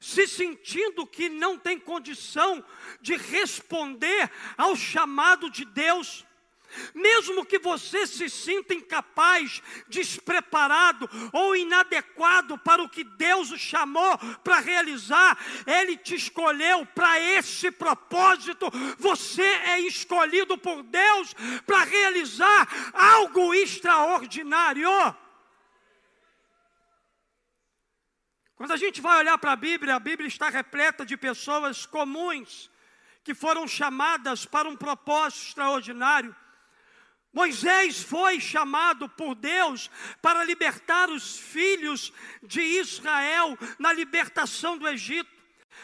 se 0.00 0.26
sentindo 0.26 1.06
que 1.06 1.28
não 1.28 1.58
tem 1.58 1.80
condição 1.80 2.64
de 3.00 3.16
responder 3.16 4.30
ao 4.56 4.76
chamado 4.76 5.50
de 5.50 5.64
Deus 5.64 6.24
mesmo 6.94 7.44
que 7.44 7.58
você 7.58 8.06
se 8.06 8.28
sinta 8.28 8.74
incapaz, 8.74 9.62
despreparado 9.88 11.08
ou 11.32 11.56
inadequado 11.56 12.58
para 12.58 12.82
o 12.82 12.88
que 12.88 13.04
Deus 13.04 13.50
o 13.50 13.58
chamou 13.58 14.18
para 14.42 14.60
realizar, 14.60 15.38
Ele 15.66 15.96
te 15.96 16.14
escolheu 16.14 16.86
para 16.86 17.18
esse 17.20 17.70
propósito. 17.70 18.70
Você 18.98 19.42
é 19.42 19.80
escolhido 19.80 20.56
por 20.58 20.82
Deus 20.82 21.34
para 21.66 21.84
realizar 21.84 22.68
algo 22.92 23.54
extraordinário. 23.54 24.90
Quando 28.58 28.72
a 28.72 28.76
gente 28.76 29.00
vai 29.00 29.18
olhar 29.18 29.38
para 29.38 29.52
a 29.52 29.56
Bíblia, 29.56 29.94
a 29.94 30.00
Bíblia 30.00 30.26
está 30.26 30.48
repleta 30.48 31.06
de 31.06 31.16
pessoas 31.16 31.86
comuns 31.86 32.68
que 33.22 33.32
foram 33.32 33.68
chamadas 33.68 34.44
para 34.44 34.68
um 34.68 34.76
propósito 34.76 35.46
extraordinário. 35.46 36.34
Moisés 37.32 38.02
foi 38.02 38.40
chamado 38.40 39.08
por 39.08 39.34
Deus 39.34 39.90
para 40.22 40.44
libertar 40.44 41.10
os 41.10 41.38
filhos 41.38 42.12
de 42.42 42.60
Israel 42.60 43.56
na 43.78 43.92
libertação 43.92 44.78
do 44.78 44.88
Egito. 44.88 45.38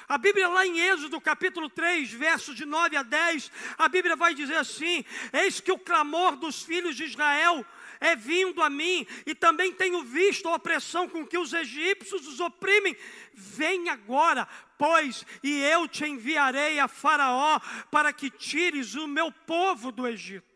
A 0.09 0.19
Bíblia, 0.19 0.49
lá 0.49 0.67
em 0.67 0.81
Êxodo 0.81 1.21
capítulo 1.21 1.69
3, 1.69 2.11
versos 2.13 2.57
de 2.57 2.65
9 2.65 2.97
a 2.97 3.03
10, 3.03 3.51
a 3.79 3.89
Bíblia 3.89 4.17
vai 4.17 4.35
dizer 4.35 4.57
assim: 4.57 5.05
Eis 5.33 5.61
que 5.61 5.73
o 5.73 5.79
clamor 5.79 6.37
dos 6.37 6.63
filhos 6.63 6.97
de 6.97 7.05
Israel 7.05 7.65
é 8.01 8.17
vindo 8.17 8.63
a 8.63 8.69
mim, 8.69 9.07
e 9.25 9.35
também 9.35 9.73
tenho 9.73 10.03
visto 10.03 10.49
a 10.49 10.57
opressão 10.57 11.09
com 11.09 11.27
que 11.27 11.39
os 11.39 11.53
egípcios 11.53 12.27
os 12.27 12.41
oprimem. 12.41 12.97
Vem 13.33 13.89
agora, 13.89 14.47
pois, 14.77 15.25
e 15.43 15.63
eu 15.63 15.89
te 15.89 16.05
enviarei 16.05 16.79
a 16.79 16.89
Faraó 16.89 17.61
para 17.91 18.13
que 18.13 18.31
tires 18.31 18.95
o 18.95 19.07
meu 19.07 19.31
povo 19.33 19.91
do 19.91 20.07
Egito. 20.07 20.54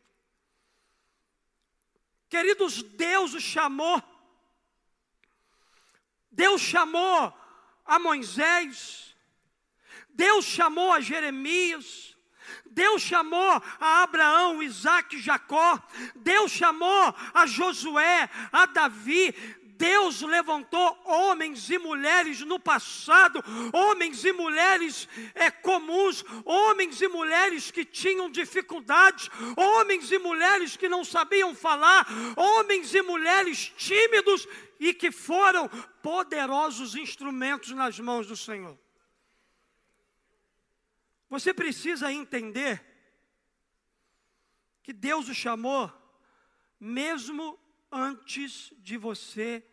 Queridos, 2.28 2.82
Deus 2.82 3.34
o 3.34 3.40
chamou. 3.40 4.02
Deus 6.30 6.60
chamou 6.60 7.32
a 7.84 7.98
Moisés. 7.98 9.16
Deus 10.10 10.44
chamou 10.44 10.92
a 10.92 11.00
Jeremias. 11.00 12.16
Deus 12.66 13.02
chamou 13.02 13.62
a 13.80 14.02
Abraão, 14.02 14.62
Isaac 14.62 15.16
e 15.16 15.20
Jacó. 15.20 15.82
Deus 16.14 16.52
chamou 16.52 17.14
a 17.34 17.46
Josué, 17.46 18.30
a 18.52 18.66
Davi. 18.66 19.34
Deus 19.78 20.22
levantou 20.22 21.00
homens 21.04 21.70
e 21.70 21.78
mulheres 21.78 22.40
no 22.40 22.58
passado, 22.58 23.40
homens 23.72 24.24
e 24.24 24.32
mulheres 24.32 25.08
é, 25.36 25.52
comuns, 25.52 26.24
homens 26.44 27.00
e 27.00 27.06
mulheres 27.06 27.70
que 27.70 27.84
tinham 27.84 28.28
dificuldades, 28.28 29.30
homens 29.56 30.10
e 30.10 30.18
mulheres 30.18 30.76
que 30.76 30.88
não 30.88 31.04
sabiam 31.04 31.54
falar, 31.54 32.04
homens 32.36 32.92
e 32.92 33.00
mulheres 33.02 33.72
tímidos 33.76 34.48
e 34.80 34.92
que 34.92 35.12
foram 35.12 35.68
poderosos 36.02 36.96
instrumentos 36.96 37.70
nas 37.70 38.00
mãos 38.00 38.26
do 38.26 38.36
Senhor. 38.36 38.76
Você 41.30 41.54
precisa 41.54 42.12
entender 42.12 42.84
que 44.82 44.92
Deus 44.92 45.28
o 45.28 45.34
chamou, 45.34 45.92
mesmo 46.80 47.56
antes 47.90 48.72
de 48.78 48.96
você 48.96 49.64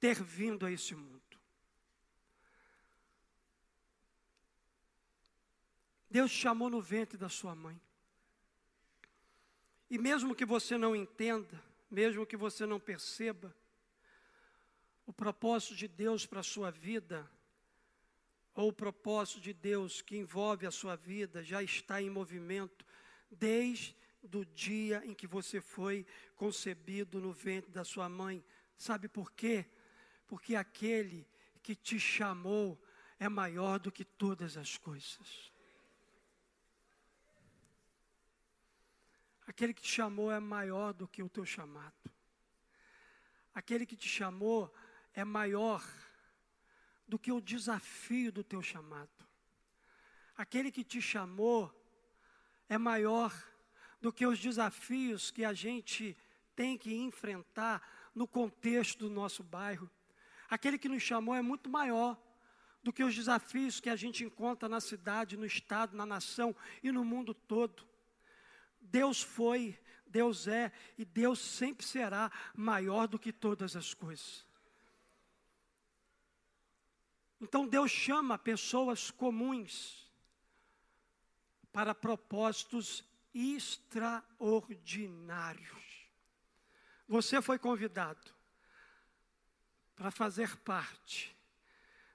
ter 0.00 0.22
vindo 0.22 0.66
a 0.66 0.70
esse 0.70 0.94
mundo. 0.94 1.22
Deus 6.10 6.30
te 6.30 6.38
chamou 6.38 6.70
no 6.70 6.80
ventre 6.80 7.18
da 7.18 7.28
sua 7.28 7.54
mãe. 7.54 7.80
E 9.90 9.98
mesmo 9.98 10.34
que 10.34 10.44
você 10.44 10.78
não 10.78 10.94
entenda, 10.94 11.62
mesmo 11.90 12.26
que 12.26 12.36
você 12.36 12.66
não 12.66 12.78
perceba, 12.78 13.54
o 15.06 15.12
propósito 15.12 15.74
de 15.74 15.88
Deus 15.88 16.24
para 16.24 16.40
a 16.40 16.44
sua 16.44 16.70
vida, 16.70 17.28
ou 18.54 18.68
o 18.68 18.72
propósito 18.72 19.40
de 19.40 19.52
Deus 19.52 20.00
que 20.00 20.16
envolve 20.16 20.66
a 20.66 20.70
sua 20.70 20.96
vida, 20.96 21.42
já 21.42 21.62
está 21.62 22.00
em 22.00 22.08
movimento 22.08 22.86
desde 23.30 23.96
do 24.24 24.44
dia 24.44 25.02
em 25.04 25.14
que 25.14 25.26
você 25.26 25.60
foi 25.60 26.06
concebido 26.34 27.20
no 27.20 27.32
ventre 27.32 27.70
da 27.70 27.84
sua 27.84 28.08
mãe. 28.08 28.44
Sabe 28.76 29.08
por 29.08 29.32
quê? 29.32 29.66
Porque 30.26 30.56
aquele 30.56 31.28
que 31.62 31.74
te 31.74 31.98
chamou 31.98 32.82
é 33.18 33.28
maior 33.28 33.78
do 33.78 33.92
que 33.92 34.04
todas 34.04 34.56
as 34.56 34.76
coisas. 34.76 35.52
Aquele 39.46 39.74
que 39.74 39.82
te 39.82 39.88
chamou 39.88 40.32
é 40.32 40.40
maior 40.40 40.92
do 40.92 41.06
que 41.06 41.22
o 41.22 41.28
teu 41.28 41.44
chamado. 41.44 42.10
Aquele 43.54 43.86
que 43.86 43.96
te 43.96 44.08
chamou 44.08 44.74
é 45.12 45.24
maior 45.24 45.84
do 47.06 47.18
que 47.18 47.30
o 47.30 47.40
desafio 47.40 48.32
do 48.32 48.42
teu 48.42 48.62
chamado. 48.62 49.10
Aquele 50.36 50.72
que 50.72 50.82
te 50.82 51.00
chamou 51.00 51.72
é 52.68 52.76
maior 52.78 53.32
do 54.04 54.12
que 54.12 54.26
os 54.26 54.38
desafios 54.38 55.30
que 55.30 55.46
a 55.46 55.54
gente 55.54 56.14
tem 56.54 56.76
que 56.76 56.94
enfrentar 56.94 57.80
no 58.14 58.28
contexto 58.28 59.08
do 59.08 59.08
nosso 59.08 59.42
bairro. 59.42 59.90
Aquele 60.46 60.76
que 60.76 60.90
nos 60.90 61.02
chamou 61.02 61.34
é 61.34 61.40
muito 61.40 61.70
maior 61.70 62.14
do 62.82 62.92
que 62.92 63.02
os 63.02 63.14
desafios 63.14 63.80
que 63.80 63.88
a 63.88 63.96
gente 63.96 64.22
encontra 64.22 64.68
na 64.68 64.78
cidade, 64.78 65.38
no 65.38 65.46
estado, 65.46 65.96
na 65.96 66.04
nação 66.04 66.54
e 66.82 66.92
no 66.92 67.02
mundo 67.02 67.32
todo. 67.32 67.82
Deus 68.78 69.22
foi, 69.22 69.80
Deus 70.06 70.48
é 70.48 70.70
e 70.98 71.04
Deus 71.06 71.38
sempre 71.38 71.86
será 71.86 72.30
maior 72.54 73.08
do 73.08 73.18
que 73.18 73.32
todas 73.32 73.74
as 73.74 73.94
coisas. 73.94 74.46
Então 77.40 77.66
Deus 77.66 77.90
chama 77.90 78.36
pessoas 78.36 79.10
comuns 79.10 80.06
para 81.72 81.94
propósitos 81.94 83.02
extraordinários. 83.34 86.08
Você 87.08 87.42
foi 87.42 87.58
convidado 87.58 88.32
para 89.96 90.10
fazer 90.10 90.56
parte 90.58 91.34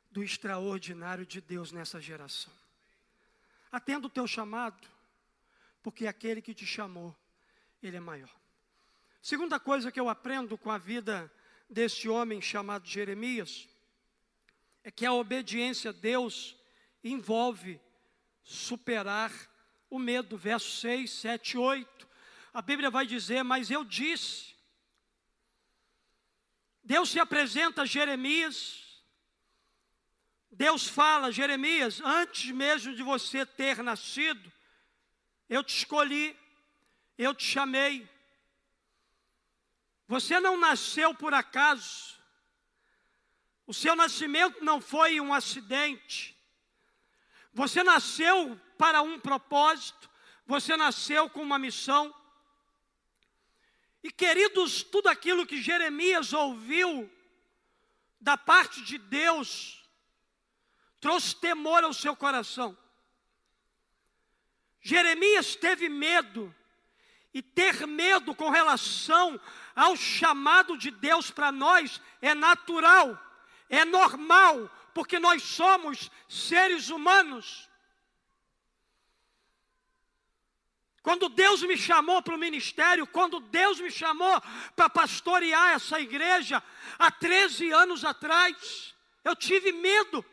do 0.10 0.24
extraordinário 0.24 1.26
de 1.26 1.42
Deus 1.42 1.72
nessa 1.72 2.02
geração. 2.02 2.54
Atenda 3.72 4.08
o 4.08 4.10
teu 4.10 4.26
chamado, 4.26 4.88
porque 5.84 6.08
aquele 6.08 6.42
que 6.42 6.54
te 6.54 6.66
chamou, 6.66 7.16
ele 7.82 7.98
é 7.98 8.00
maior. 8.00 8.34
Segunda 9.22 9.60
coisa 9.60 9.92
que 9.92 10.00
eu 10.00 10.10
aprendo 10.10 10.58
com 10.58 10.72
a 10.72 10.78
vida 10.78 11.32
desse 11.70 12.10
homem 12.10 12.42
chamado 12.42 12.88
Jeremias, 12.88 13.70
é 14.84 14.90
que 14.90 15.06
a 15.06 15.14
obediência 15.14 15.92
a 15.92 15.94
Deus 15.94 16.58
envolve 17.04 17.80
superar 18.44 19.32
o 19.90 19.98
medo. 19.98 20.38
Verso 20.38 20.70
6, 20.82 21.10
7, 21.12 21.58
8. 21.58 22.08
A 22.54 22.62
Bíblia 22.62 22.90
vai 22.90 23.06
dizer: 23.06 23.44
Mas 23.44 23.72
eu 23.72 23.84
disse. 23.84 24.56
Deus 26.84 27.10
se 27.10 27.20
apresenta 27.20 27.84
a 27.84 27.86
Jeremias. 27.86 28.90
Deus 30.52 30.88
fala, 30.88 31.32
Jeremias, 31.32 32.02
antes 32.02 32.52
mesmo 32.52 32.96
de 32.96 33.04
você 33.04 33.46
ter 33.46 33.84
nascido, 33.84 34.52
eu 35.48 35.64
te 35.64 35.78
escolhi, 35.78 36.36
eu 37.18 37.34
te 37.34 37.44
chamei. 37.44 38.10
Você 40.08 40.40
não 40.40 40.58
nasceu 40.58 41.14
por 41.14 41.34
acaso. 41.34 42.18
O 43.68 43.74
seu 43.74 43.96
nascimento 43.96 44.66
não 44.66 44.82
foi 44.82 45.22
um 45.22 45.32
acidente. 45.32 46.36
Você 47.54 47.84
nasceu 47.84 48.60
para 48.80 49.02
um 49.02 49.20
propósito, 49.20 50.10
você 50.48 50.76
nasceu 50.78 51.30
com 51.30 51.44
uma 51.44 51.60
missão. 51.60 52.16
E 54.02 54.10
queridos, 54.10 54.82
tudo 54.82 55.10
aquilo 55.10 55.46
que 55.46 55.62
Jeremias 55.62 56.32
ouviu 56.32 57.12
da 58.22 58.38
parte 58.38 58.82
de 58.82 58.98
Deus 58.98 59.84
trouxe 61.00 61.36
temor 61.36 61.84
ao 61.84 61.94
seu 61.94 62.16
coração. 62.16 62.78
Jeremias 64.82 65.56
teve 65.56 65.90
medo, 65.90 66.56
e 67.34 67.42
ter 67.42 67.86
medo 67.86 68.34
com 68.34 68.50
relação 68.50 69.40
ao 69.76 69.96
chamado 69.96 70.78
de 70.78 70.90
Deus 70.90 71.30
para 71.30 71.52
nós 71.52 72.02
é 72.22 72.34
natural 72.34 73.30
é 73.70 73.86
normal, 73.86 74.70
porque 74.94 75.20
nós 75.20 75.44
somos 75.44 76.12
seres 76.28 76.90
humanos. 76.90 77.69
Quando 81.10 81.28
Deus 81.28 81.64
me 81.64 81.76
chamou 81.76 82.22
para 82.22 82.36
o 82.36 82.38
ministério, 82.38 83.08
quando 83.08 83.40
Deus 83.40 83.80
me 83.80 83.90
chamou 83.90 84.40
para 84.76 84.88
pastorear 84.88 85.72
essa 85.72 86.00
igreja, 86.00 86.62
há 87.00 87.10
13 87.10 87.72
anos 87.72 88.06
atrás, 88.06 88.96
eu 89.24 89.36
tive 89.36 89.72
medo. 89.72 90.24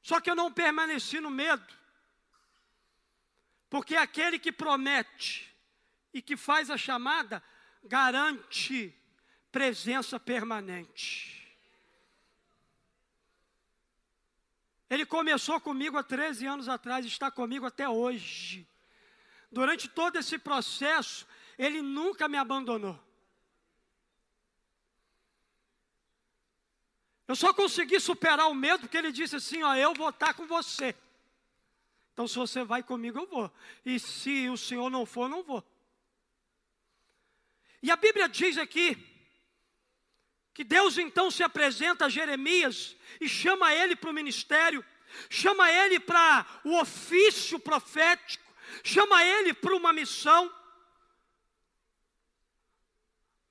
Só 0.00 0.20
que 0.20 0.30
eu 0.30 0.36
não 0.36 0.52
permaneci 0.52 1.18
no 1.18 1.32
medo, 1.32 1.66
porque 3.68 3.96
aquele 3.96 4.38
que 4.38 4.52
promete 4.52 5.52
e 6.14 6.22
que 6.22 6.36
faz 6.36 6.70
a 6.70 6.76
chamada, 6.76 7.42
garante 7.82 8.96
presença 9.50 10.20
permanente. 10.20 11.37
Ele 14.90 15.04
começou 15.04 15.60
comigo 15.60 15.98
há 15.98 16.02
13 16.02 16.46
anos 16.46 16.68
atrás, 16.68 17.04
está 17.04 17.30
comigo 17.30 17.66
até 17.66 17.88
hoje. 17.88 18.66
Durante 19.50 19.88
todo 19.88 20.16
esse 20.16 20.38
processo, 20.38 21.26
ele 21.58 21.82
nunca 21.82 22.28
me 22.28 22.38
abandonou. 22.38 22.98
Eu 27.26 27.36
só 27.36 27.52
consegui 27.52 28.00
superar 28.00 28.48
o 28.48 28.54
medo 28.54 28.80
porque 28.80 28.96
ele 28.96 29.12
disse 29.12 29.36
assim: 29.36 29.62
Ó, 29.62 29.74
eu 29.74 29.92
vou 29.92 30.08
estar 30.08 30.32
com 30.32 30.46
você. 30.46 30.96
Então, 32.14 32.26
se 32.26 32.36
você 32.36 32.64
vai 32.64 32.82
comigo, 32.82 33.18
eu 33.18 33.26
vou. 33.26 33.52
E 33.84 34.00
se 34.00 34.48
o 34.48 34.56
Senhor 34.56 34.88
não 34.88 35.04
for, 35.04 35.28
não 35.28 35.42
vou. 35.42 35.62
E 37.82 37.90
a 37.90 37.96
Bíblia 37.96 38.28
diz 38.28 38.56
aqui 38.56 38.96
que 40.58 40.64
Deus 40.64 40.98
então 40.98 41.30
se 41.30 41.44
apresenta 41.44 42.06
a 42.06 42.08
Jeremias 42.08 42.96
e 43.20 43.28
chama 43.28 43.72
ele 43.72 43.94
para 43.94 44.10
o 44.10 44.12
ministério, 44.12 44.84
chama 45.30 45.70
ele 45.70 46.00
para 46.00 46.44
o 46.64 46.80
ofício 46.80 47.60
profético, 47.60 48.42
chama 48.82 49.24
ele 49.24 49.54
para 49.54 49.76
uma 49.76 49.92
missão. 49.92 50.52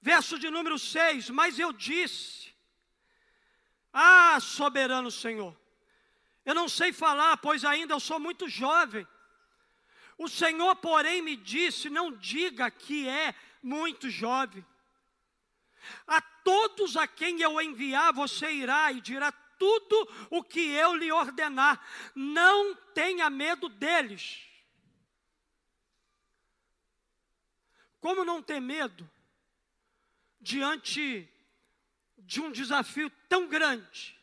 Verso 0.02 0.38
de 0.38 0.50
número 0.50 0.78
6: 0.78 1.30
Mas 1.30 1.58
eu 1.58 1.72
disse, 1.72 2.54
Ah, 3.94 4.38
soberano 4.42 5.10
Senhor, 5.10 5.58
eu 6.44 6.54
não 6.54 6.68
sei 6.68 6.92
falar, 6.92 7.38
pois 7.38 7.64
ainda 7.64 7.94
eu 7.94 8.02
sou 8.02 8.20
muito 8.20 8.50
jovem. 8.50 9.08
O 10.18 10.28
Senhor, 10.28 10.76
porém, 10.76 11.22
me 11.22 11.38
disse: 11.38 11.90
Não 11.90 12.12
diga 12.12 12.70
que 12.70 13.08
é 13.08 13.34
muito 13.64 14.10
jovem 14.10 14.66
a 16.06 16.22
todos 16.48 16.96
a 16.96 17.06
quem 17.06 17.42
eu 17.42 17.60
enviar, 17.60 18.14
você 18.14 18.50
irá 18.50 18.90
e 18.94 19.02
dirá 19.02 19.34
tudo 19.34 20.28
o 20.30 20.42
que 20.42 20.62
eu 20.62 20.96
lhe 20.96 21.12
ordenar. 21.12 21.86
Não 22.16 22.74
tenha 22.94 23.30
medo 23.30 23.68
deles. 23.68 24.48
Como 28.00 28.24
não 28.24 28.42
ter 28.42 28.62
medo 28.62 29.10
diante 30.40 31.30
de 32.18 32.40
um 32.40 32.50
desafio 32.50 33.10
tão 33.28 33.50
grande 33.50 34.18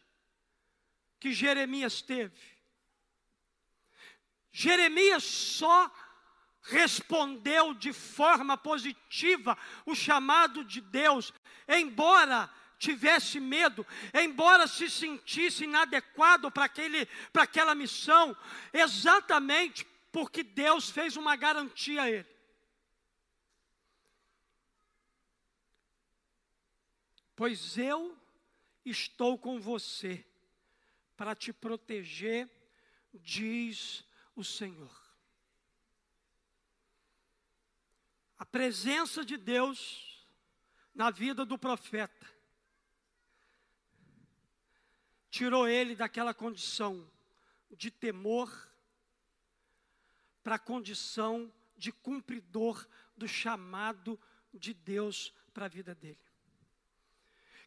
que 1.21 1.31
Jeremias 1.31 2.01
teve? 2.01 2.41
Jeremias 4.51 5.25
só 5.25 5.93
respondeu 6.65 7.75
de 7.75 7.93
forma 7.93 8.57
positiva 8.57 9.57
o 9.85 9.95
chamado 9.95 10.65
de 10.65 10.81
Deus, 10.81 11.33
embora 11.69 12.51
tivesse 12.79 13.39
medo, 13.39 13.87
embora 14.13 14.67
se 14.67 14.91
sentisse 14.91 15.65
inadequado 15.65 16.51
para 16.51 16.65
aquela 17.35 17.75
missão, 17.75 18.37
exatamente 18.73 19.87
porque 20.11 20.43
Deus 20.43 20.91
fez 20.91 21.17
uma 21.17 21.37
garantia 21.37 22.03
a 22.03 22.11
ele. 22.11 22.35
Pois 27.37 27.77
eu 27.77 28.17
estou 28.85 29.37
com 29.37 29.61
você 29.61 30.25
para 31.17 31.35
te 31.35 31.53
proteger, 31.53 32.49
diz 33.13 34.05
o 34.37 34.45
Senhor. 34.45 35.04
A 38.39 38.45
presença 38.45 39.25
de 39.25 39.37
Deus 39.37 40.27
na 40.95 41.11
vida 41.11 41.45
do 41.45 41.59
profeta 41.59 42.27
tirou 45.31 45.67
ele 45.67 45.97
daquela 45.97 46.33
condição 46.33 47.11
de 47.71 47.91
temor 47.91 48.71
para 50.43 50.57
a 50.57 50.59
condição 50.59 51.53
de 51.77 51.91
cumpridor 51.91 52.87
do 53.17 53.27
chamado 53.27 54.21
de 54.53 54.73
Deus 54.73 55.33
para 55.53 55.65
a 55.65 55.69
vida 55.69 55.95
dele. 55.95 56.21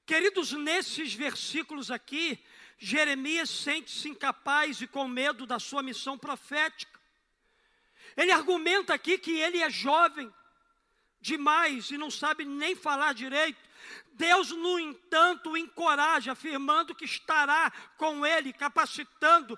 Queridos, 0.05 0.53
nesses 0.53 1.13
versículos 1.13 1.91
aqui, 1.91 2.41
Jeremias 2.77 3.49
sente-se 3.49 4.07
incapaz 4.07 4.79
e 4.79 4.87
com 4.87 5.05
medo 5.05 5.45
da 5.45 5.59
sua 5.59 5.83
missão 5.83 6.17
profética. 6.17 6.97
Ele 8.15 8.31
argumenta 8.31 8.93
aqui 8.93 9.17
que 9.17 9.31
ele 9.31 9.61
é 9.61 9.69
jovem, 9.69 10.33
demais 11.21 11.91
e 11.91 11.97
não 11.97 12.11
sabe 12.11 12.45
nem 12.45 12.75
falar 12.75 13.13
direito. 13.13 13.59
Deus, 14.13 14.51
no 14.51 14.79
entanto, 14.79 15.51
o 15.51 15.57
encoraja, 15.57 16.31
afirmando 16.31 16.95
que 16.95 17.05
estará 17.05 17.71
com 17.97 18.25
ele, 18.25 18.51
capacitando 18.51 19.57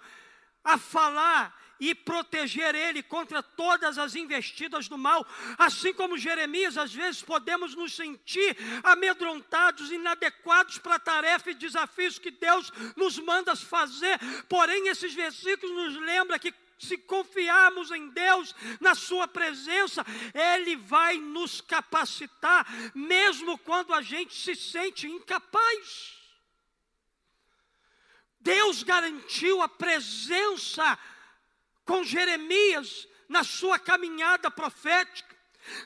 a 0.63 0.77
falar 0.77 1.57
e 1.79 1.95
proteger 1.95 2.75
ele 2.75 3.01
contra 3.01 3.41
todas 3.41 3.97
as 3.97 4.13
investidas 4.15 4.89
do 4.89 4.97
mal. 4.97 5.25
Assim 5.57 5.93
como 5.93 6.17
Jeremias, 6.17 6.77
às 6.77 6.93
vezes 6.93 7.21
podemos 7.21 7.73
nos 7.73 7.95
sentir 7.95 8.57
amedrontados, 8.83 9.89
inadequados 9.89 10.77
para 10.77 10.95
a 10.95 10.99
tarefa 10.99 11.51
e 11.51 11.55
desafios 11.55 12.19
que 12.19 12.31
Deus 12.31 12.71
nos 12.97 13.17
manda 13.17 13.55
fazer. 13.55 14.19
Porém, 14.49 14.89
esses 14.89 15.13
versículos 15.13 15.73
nos 15.73 16.01
lembram 16.05 16.37
que 16.37 16.53
se 16.79 16.97
confiarmos 16.97 17.91
em 17.91 18.09
Deus, 18.09 18.55
na 18.79 18.95
Sua 18.95 19.27
presença, 19.27 20.03
Ele 20.33 20.77
vai 20.77 21.17
nos 21.17 21.59
capacitar, 21.59 22.65
mesmo 22.95 23.57
quando 23.59 23.93
a 23.93 24.01
gente 24.01 24.33
se 24.33 24.55
sente 24.55 25.07
incapaz. 25.07 26.17
Deus 28.39 28.83
garantiu 28.83 29.61
a 29.61 29.67
presença 29.67 30.97
com 31.83 32.03
Jeremias 32.03 33.07
na 33.27 33.43
sua 33.43 33.77
caminhada 33.77 34.49
profética. 34.49 35.37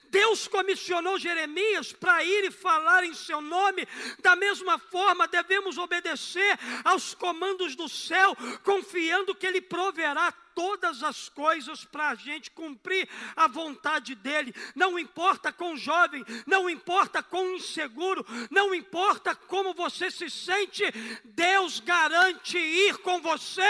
Deus 0.10 0.47
comissionou 0.47 1.17
Jeremias 1.17 1.91
para 1.91 2.23
ir 2.23 2.45
e 2.45 2.51
falar 2.51 3.03
em 3.03 3.13
seu 3.13 3.41
nome, 3.41 3.88
da 4.19 4.36
mesma 4.36 4.77
forma 4.77 5.27
devemos 5.27 5.77
obedecer 5.77 6.60
aos 6.84 7.15
comandos 7.15 7.75
do 7.75 7.89
céu, 7.89 8.36
confiando 8.63 9.36
que 9.36 9.47
Ele 9.47 9.60
proverá 9.60 10.32
todas 10.56 11.04
as 11.04 11.30
coisas 11.30 11.84
para 11.86 12.10
a 12.10 12.16
gente 12.16 12.52
cumprir 12.52 13.08
a 13.36 13.48
vontade 13.48 14.16
dEle. 14.16 14.54
Não 14.76 14.98
importa 14.98 15.52
quão 15.52 15.76
jovem, 15.76 16.24
não 16.46 16.70
importa 16.70 17.22
quão 17.22 17.56
inseguro, 17.56 18.26
não 18.50 18.74
importa 18.74 19.36
como 19.36 19.74
você 19.74 20.10
se 20.10 20.30
sente, 20.30 20.84
Deus 21.24 21.80
garante 21.80 22.58
ir 22.58 22.98
com 23.00 23.22
você, 23.22 23.62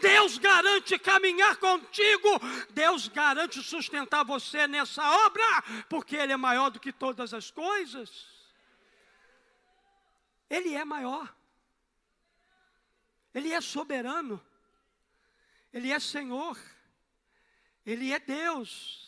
Deus 0.00 0.38
garante 0.38 0.98
caminhar 0.98 1.56
contigo, 1.56 2.28
Deus 2.70 3.08
garante 3.08 3.62
sustentar 3.62 4.24
você 4.24 4.66
nessa 4.66 5.02
obra, 5.26 5.62
porque 5.88 6.16
Ele 6.16 6.32
é 6.32 6.36
maior 6.36 6.70
do 6.70 6.80
que 6.80 6.92
todas 6.92 7.34
as 7.34 7.50
coisas. 7.50 8.26
Ele 10.48 10.74
é 10.74 10.84
maior. 10.84 11.34
Ele 13.34 13.52
é 13.52 13.60
soberano. 13.60 14.40
Ele 15.72 15.90
é 15.90 15.98
Senhor, 15.98 16.58
Ele 17.84 18.12
é 18.12 18.18
Deus. 18.18 19.02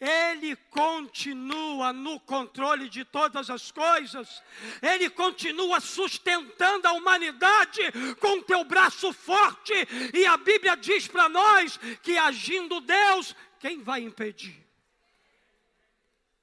Ele 0.00 0.54
continua 0.70 1.92
no 1.92 2.20
controle 2.20 2.88
de 2.88 3.04
todas 3.04 3.50
as 3.50 3.72
coisas, 3.72 4.40
Ele 4.80 5.10
continua 5.10 5.80
sustentando 5.80 6.86
a 6.86 6.92
humanidade 6.92 7.80
com 8.20 8.40
teu 8.40 8.62
braço 8.62 9.12
forte, 9.12 9.72
e 10.14 10.24
a 10.24 10.36
Bíblia 10.36 10.76
diz 10.76 11.08
para 11.08 11.28
nós 11.28 11.76
que 12.00 12.16
agindo 12.16 12.80
Deus, 12.80 13.34
quem 13.58 13.82
vai 13.82 14.02
impedir? 14.02 14.64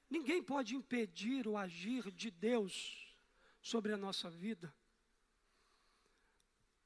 Ninguém 0.10 0.43
pode 0.43 0.75
impedir 0.75 1.47
o 1.47 1.58
agir 1.58 2.12
de 2.12 2.29
Deus 2.29 3.15
sobre 3.62 3.93
a 3.93 3.97
nossa 3.97 4.29
vida. 4.29 4.73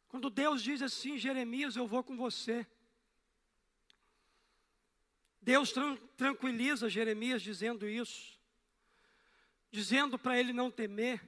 Quando 0.10 0.30
Deus 0.30 0.64
diz 0.64 0.82
assim, 0.82 1.18
Jeremias, 1.18 1.76
eu 1.76 1.88
vou 1.88 2.04
com 2.04 2.18
você. 2.18 2.68
Deus 5.40 5.72
tran 5.72 5.96
tranquiliza 6.18 6.90
Jeremias 6.90 7.42
dizendo 7.42 7.88
isso, 7.88 8.38
dizendo 9.72 10.18
para 10.18 10.38
ele 10.38 10.52
não 10.52 10.70
temer, 10.70 11.24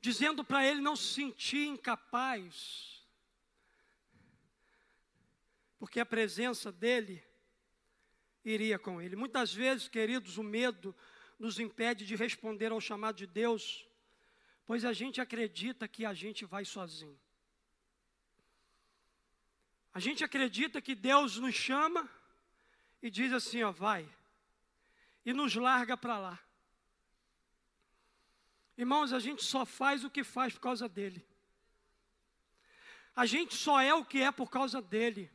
dizendo 0.00 0.44
para 0.44 0.64
ele 0.66 0.80
não 0.80 0.94
se 0.94 1.14
sentir 1.14 1.66
incapaz, 1.66 3.04
porque 5.78 5.98
a 5.98 6.06
presença 6.06 6.70
dele 6.70 7.22
iria 8.44 8.78
com 8.78 9.02
ele. 9.02 9.16
Muitas 9.16 9.52
vezes, 9.52 9.88
queridos, 9.88 10.38
o 10.38 10.42
medo 10.44 10.94
nos 11.38 11.58
impede 11.58 12.06
de 12.06 12.14
responder 12.14 12.70
ao 12.70 12.80
chamado 12.80 13.16
de 13.16 13.26
Deus 13.26 13.84
pois 14.66 14.84
a 14.84 14.92
gente 14.92 15.20
acredita 15.20 15.86
que 15.86 16.04
a 16.04 16.14
gente 16.14 16.44
vai 16.44 16.64
sozinho. 16.64 17.18
A 19.92 20.00
gente 20.00 20.24
acredita 20.24 20.80
que 20.80 20.94
Deus 20.94 21.38
nos 21.38 21.54
chama 21.54 22.08
e 23.00 23.10
diz 23.10 23.32
assim: 23.32 23.62
ó, 23.62 23.70
vai, 23.70 24.08
e 25.24 25.32
nos 25.32 25.54
larga 25.54 25.96
para 25.96 26.18
lá. 26.18 26.40
Irmãos, 28.76 29.12
a 29.12 29.20
gente 29.20 29.44
só 29.44 29.64
faz 29.64 30.02
o 30.02 30.10
que 30.10 30.24
faz 30.24 30.52
por 30.54 30.60
causa 30.60 30.88
dele. 30.88 31.24
A 33.14 33.24
gente 33.24 33.54
só 33.54 33.80
é 33.80 33.94
o 33.94 34.04
que 34.04 34.20
é 34.20 34.32
por 34.32 34.50
causa 34.50 34.82
dele. 34.82 35.30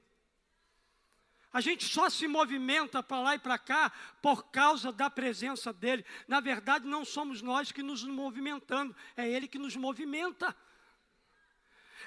A 1.52 1.62
gente 1.62 1.86
só 1.86 2.10
se 2.10 2.28
movimenta 2.28 3.02
para 3.02 3.22
lá 3.22 3.36
e 3.36 3.40
para 3.40 3.58
cá 3.58 3.92
por 4.22 4.52
causa 4.52 4.92
da 4.92 5.10
presença 5.10 5.74
dele. 5.74 6.06
Na 6.28 6.40
verdade, 6.40 6.86
não 6.86 7.04
somos 7.04 7.42
nós 7.42 7.72
que 7.72 7.82
nos 7.82 8.04
movimentando, 8.04 8.96
é 9.18 9.28
ele 9.28 9.48
que 9.48 9.58
nos 9.58 9.76
movimenta. 9.76 10.56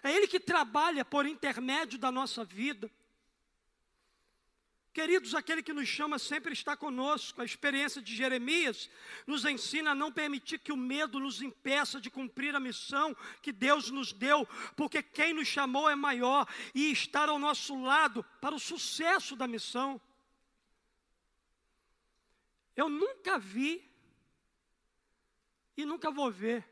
É 0.03 0.13
ele 0.13 0.29
que 0.29 0.39
trabalha 0.39 1.05
por 1.05 1.27
intermédio 1.27 1.99
da 1.99 2.11
nossa 2.11 2.45
vida. 2.45 2.91
Queridos, 4.93 5.35
aquele 5.35 5.63
que 5.63 5.73
nos 5.73 5.89
chama 5.89 6.19
sempre 6.19 6.53
está 6.53 6.77
conosco. 6.77 7.41
A 7.41 7.45
experiência 7.45 8.03
de 8.03 8.15
Jeremias 8.15 8.91
nos 9.27 9.45
ensina 9.47 9.93
a 9.93 9.95
não 9.95 10.13
permitir 10.13 10.59
que 10.59 10.73
o 10.73 10.77
medo 10.77 11.19
nos 11.19 11.41
impeça 11.41 11.99
de 11.99 12.11
cumprir 12.11 12.55
a 12.55 12.61
missão 12.61 13.17
que 13.41 13.53
Deus 13.53 13.91
nos 13.91 14.13
deu, 14.13 14.47
porque 14.77 15.03
quem 15.03 15.33
nos 15.33 15.49
chamou 15.49 15.89
é 15.89 15.95
maior 15.95 16.47
e 16.75 16.93
estar 16.93 17.31
ao 17.31 17.39
nosso 17.39 17.81
lado 17.83 18.23
para 18.41 18.55
o 18.55 18.61
sucesso 18.61 19.35
da 19.35 19.47
missão. 19.47 20.01
Eu 22.77 22.89
nunca 22.89 23.39
vi 23.39 23.91
e 25.75 25.85
nunca 25.85 26.11
vou 26.11 26.31
ver 26.31 26.69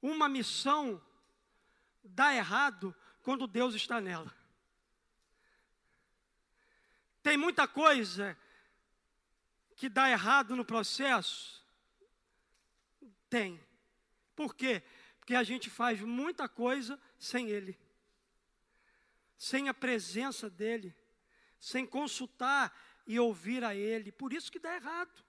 uma 0.00 0.28
missão 0.28 1.02
dar 2.02 2.34
errado 2.34 2.94
quando 3.22 3.46
Deus 3.46 3.74
está 3.74 4.00
nela. 4.00 4.35
Tem 7.26 7.36
muita 7.36 7.66
coisa 7.66 8.38
que 9.74 9.88
dá 9.88 10.08
errado 10.08 10.54
no 10.54 10.64
processo? 10.64 11.60
Tem. 13.28 13.60
Por 14.36 14.54
quê? 14.54 14.80
Porque 15.18 15.34
a 15.34 15.42
gente 15.42 15.68
faz 15.68 16.00
muita 16.00 16.48
coisa 16.48 16.96
sem 17.18 17.50
Ele, 17.50 17.76
sem 19.36 19.68
a 19.68 19.74
presença 19.74 20.48
dEle, 20.48 20.94
sem 21.58 21.84
consultar 21.84 22.72
e 23.04 23.18
ouvir 23.18 23.64
a 23.64 23.74
Ele. 23.74 24.12
Por 24.12 24.32
isso 24.32 24.52
que 24.52 24.60
dá 24.60 24.76
errado. 24.76 25.24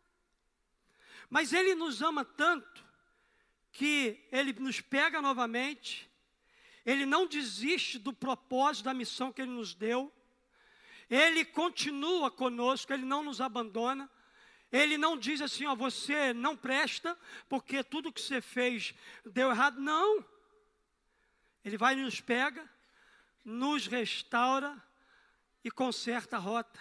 Mas 1.32 1.52
Ele 1.52 1.74
nos 1.74 2.04
ama 2.04 2.24
tanto 2.24 2.86
que 3.72 4.24
Ele 4.32 4.54
nos 4.54 4.80
pega 4.82 5.20
novamente, 5.20 6.08
Ele 6.86 7.08
não 7.08 7.26
desiste 7.26 7.98
do 7.98 8.14
propósito 8.14 8.86
da 8.86 8.94
missão 8.94 9.34
que 9.34 9.42
Ele 9.42 9.50
nos 9.50 9.74
deu. 9.74 10.14
Ele 11.10 11.46
continua 11.46 12.30
conosco, 12.30 12.92
Ele 12.92 13.06
não 13.06 13.24
nos 13.24 13.40
abandona. 13.40 14.10
Ele 14.72 14.98
não 14.98 15.18
diz 15.18 15.42
assim, 15.42 15.66
ó, 15.66 15.76
você 15.76 16.34
não 16.34 16.56
presta, 16.56 17.18
porque 17.48 17.84
tudo 17.84 18.12
que 18.12 18.22
você 18.22 18.42
fez 18.42 18.94
deu 19.26 19.50
errado. 19.50 19.80
Não. 19.80 20.26
Ele 21.64 21.78
vai 21.78 21.94
e 21.94 22.02
nos 22.02 22.20
pega, 22.20 22.70
nos 23.46 23.88
restaura 23.88 24.82
e 25.64 25.72
conserta 25.72 26.36
a 26.36 26.40
rota. 26.40 26.80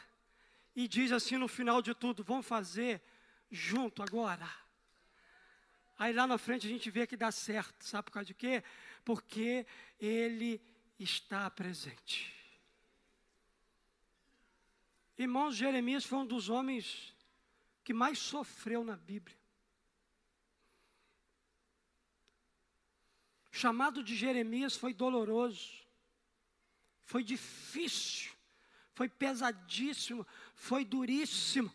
E 0.75 0.87
diz 0.87 1.11
assim 1.11 1.37
no 1.39 1.49
final 1.49 1.81
de 1.81 1.95
tudo: 1.95 2.23
vamos 2.23 2.47
fazer 2.47 3.03
junto 3.51 4.03
agora. 4.03 4.49
Aí 5.99 6.13
lá 6.13 6.27
na 6.27 6.37
frente 6.37 6.67
a 6.67 6.71
gente 6.71 6.91
vê 6.91 7.07
que 7.07 7.17
dá 7.17 7.33
certo. 7.33 7.83
Sabe 7.83 8.05
por 8.05 8.13
causa 8.13 8.27
de 8.27 8.35
quê? 8.35 8.63
Porque 9.05 9.67
Ele 9.99 10.61
está 10.99 11.49
presente. 11.51 12.36
Irmãos, 15.19 15.57
Jeremias 15.57 16.05
foi 16.05 16.19
um 16.19 16.27
dos 16.27 16.49
homens 16.49 17.15
que 17.83 17.95
mais 17.95 18.19
sofreu 18.19 18.85
na 18.85 18.97
Bíblia. 18.97 19.37
O 23.51 23.57
chamado 23.57 24.03
de 24.03 24.15
Jeremias 24.15 24.77
foi 24.77 24.93
doloroso, 24.93 25.73
foi 27.05 27.25
difícil, 27.25 28.33
foi 28.93 29.09
pesadíssimo, 29.09 30.27
foi 30.55 30.85
duríssimo. 30.85 31.75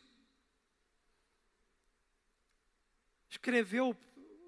Escreveu 3.27 3.97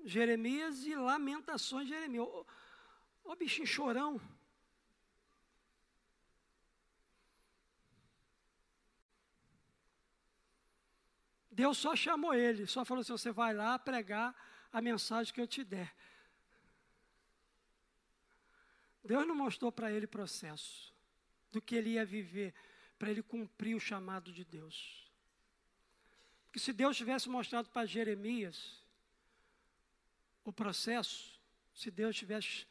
Jeremias 0.06 0.86
e 0.86 0.94
Lamentações 0.96 1.88
de 1.88 1.94
Jeremias. 1.94 2.28
Ô, 2.28 2.46
ô 3.24 3.36
bichinho 3.36 3.66
chorão. 3.66 4.22
Deus 11.54 11.78
só 11.78 11.96
chamou 11.96 12.34
ele, 12.34 12.66
só 12.66 12.84
falou 12.84 13.02
assim: 13.02 13.12
você 13.12 13.32
vai 13.32 13.54
lá 13.54 13.78
pregar 13.78 14.36
a 14.72 14.82
mensagem 14.82 15.34
que 15.34 15.40
eu 15.40 15.48
te 15.48 15.64
der. 15.64 15.94
Deus 19.04 19.28
não 19.28 19.36
mostrou 19.36 19.72
para 19.72 19.92
ele 19.92 20.08
processo 20.08 20.94
do 21.52 21.62
que 21.62 21.76
ele 21.76 21.92
ia 21.92 22.06
viver 22.06 22.54
para 22.98 23.12
ele 23.12 23.22
cumprir 23.22 23.76
o 23.76 23.80
chamado 23.80 24.32
de 24.32 24.46
Deus. 24.46 25.12
Porque 26.46 26.60
se 26.60 26.72
Deus 26.72 26.96
tivesse 26.96 27.28
mostrado 27.28 27.70
para 27.70 27.86
Jeremias 27.86 28.82
o 30.44 30.54
processo, 30.54 31.40
se 31.74 31.92
Deus 31.92 32.16
tivesse 32.16 32.66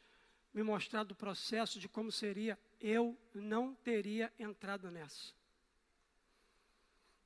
me 0.53 0.63
mostrado 0.63 1.11
o 1.11 1.15
processo 1.15 1.79
de 1.79 1.87
como 1.87 2.11
seria, 2.11 2.57
eu 2.79 3.17
não 3.33 3.75
teria 3.75 4.33
entrado 4.39 4.89
nessa. 4.89 5.33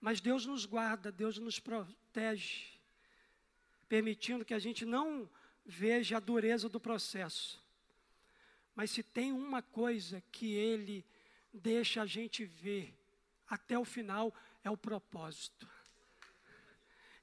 Mas 0.08 0.22
Deus 0.22 0.46
nos 0.46 0.66
guarda, 0.66 1.12
Deus 1.12 1.38
nos 1.38 1.60
protege, 1.60 2.80
permitindo 3.90 4.46
que 4.46 4.54
a 4.54 4.60
gente 4.60 4.86
não 4.86 5.30
veja 5.66 6.16
a 6.16 6.22
dureza 6.22 6.70
do 6.70 6.80
processo. 6.80 7.62
Mas 8.74 8.90
se 8.90 9.04
tem 9.04 9.34
uma 9.34 9.62
coisa 9.62 10.24
que 10.32 10.54
Ele 10.54 11.06
deixa 11.52 12.04
a 12.04 12.06
gente 12.06 12.46
ver 12.46 12.98
até 13.50 13.78
o 13.78 13.84
final, 13.84 14.34
é 14.64 14.72
o 14.72 14.78
propósito. 14.78 15.68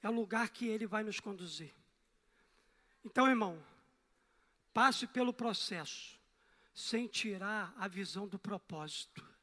É 0.02 0.10
o 0.10 0.12
lugar 0.12 0.50
que 0.50 0.66
Ele 0.66 0.86
vai 0.86 1.02
nos 1.02 1.18
conduzir. 1.18 1.72
Então, 3.02 3.26
irmão, 3.26 3.64
passe 4.74 5.06
pelo 5.06 5.32
processo, 5.32 6.20
sem 6.74 7.06
tirar 7.06 7.72
a 7.78 7.88
visão 7.88 8.28
do 8.28 8.38
propósito. 8.38 9.33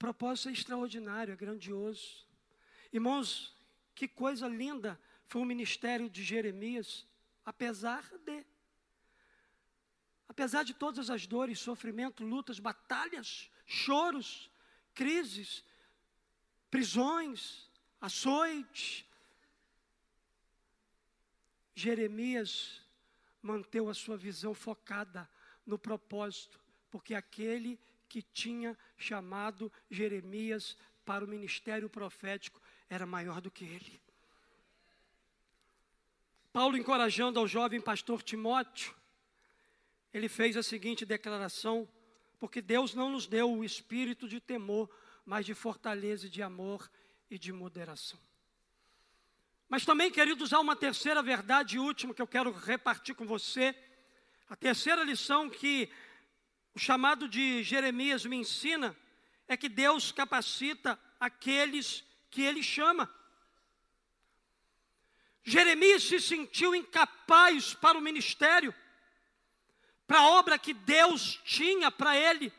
Propósito 0.00 0.48
é 0.48 0.52
extraordinário, 0.52 1.34
é 1.34 1.36
grandioso. 1.36 2.26
Irmãos, 2.90 3.54
que 3.94 4.08
coisa 4.08 4.48
linda 4.48 4.98
foi 5.26 5.42
o 5.42 5.44
ministério 5.44 6.08
de 6.08 6.24
Jeremias, 6.24 7.06
apesar 7.44 8.10
de. 8.24 8.46
Apesar 10.26 10.62
de 10.62 10.72
todas 10.72 11.10
as 11.10 11.26
dores, 11.26 11.58
sofrimento, 11.58 12.24
lutas, 12.24 12.58
batalhas, 12.58 13.50
choros, 13.66 14.50
crises, 14.94 15.62
prisões, 16.70 17.68
açoites, 18.00 19.04
Jeremias 21.74 22.80
manteve 23.42 23.90
a 23.90 23.92
sua 23.92 24.16
visão 24.16 24.54
focada 24.54 25.28
no 25.66 25.78
propósito, 25.78 26.58
porque 26.90 27.14
aquele 27.14 27.78
que 28.10 28.20
tinha 28.20 28.76
chamado 28.98 29.72
Jeremias 29.88 30.76
para 31.04 31.24
o 31.24 31.28
ministério 31.28 31.88
profético 31.88 32.60
era 32.88 33.06
maior 33.06 33.40
do 33.40 33.52
que 33.52 33.64
ele. 33.64 34.02
Paulo, 36.52 36.76
encorajando 36.76 37.38
ao 37.38 37.46
jovem 37.46 37.80
pastor 37.80 38.20
Timóteo, 38.24 38.92
ele 40.12 40.28
fez 40.28 40.56
a 40.56 40.62
seguinte 40.62 41.06
declaração: 41.06 41.88
porque 42.40 42.60
Deus 42.60 42.94
não 42.94 43.10
nos 43.10 43.28
deu 43.28 43.48
o 43.48 43.64
espírito 43.64 44.28
de 44.28 44.40
temor, 44.40 44.90
mas 45.24 45.46
de 45.46 45.54
fortaleza, 45.54 46.28
de 46.28 46.42
amor 46.42 46.90
e 47.30 47.38
de 47.38 47.52
moderação. 47.52 48.18
Mas 49.68 49.84
também, 49.84 50.10
queridos, 50.10 50.52
há 50.52 50.58
uma 50.58 50.74
terceira 50.74 51.22
verdade 51.22 51.78
última 51.78 52.12
que 52.12 52.20
eu 52.20 52.26
quero 52.26 52.50
repartir 52.50 53.14
com 53.14 53.24
você. 53.24 53.72
A 54.48 54.56
terceira 54.56 55.04
lição 55.04 55.48
que 55.48 55.88
o 56.74 56.78
chamado 56.78 57.28
de 57.28 57.62
Jeremias 57.62 58.24
me 58.24 58.36
ensina 58.36 58.96
é 59.48 59.56
que 59.56 59.68
Deus 59.68 60.12
capacita 60.12 60.98
aqueles 61.18 62.04
que 62.30 62.42
Ele 62.42 62.62
chama. 62.62 63.12
Jeremias 65.42 66.04
se 66.04 66.20
sentiu 66.20 66.74
incapaz 66.74 67.74
para 67.74 67.98
o 67.98 68.00
ministério, 68.00 68.74
para 70.06 70.20
a 70.20 70.28
obra 70.28 70.58
que 70.58 70.72
Deus 70.72 71.40
tinha 71.44 71.90
para 71.90 72.16
ele. 72.16 72.52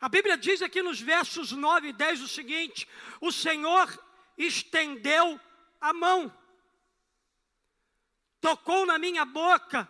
A 0.00 0.08
Bíblia 0.08 0.36
diz 0.36 0.60
aqui 0.60 0.82
nos 0.82 1.00
versos 1.00 1.52
9 1.52 1.88
e 1.88 1.92
10 1.92 2.22
o 2.22 2.28
seguinte: 2.28 2.88
O 3.20 3.30
Senhor 3.30 3.88
estendeu 4.36 5.40
a 5.80 5.92
mão, 5.92 6.36
tocou 8.40 8.84
na 8.84 8.98
minha 8.98 9.24
boca 9.24 9.88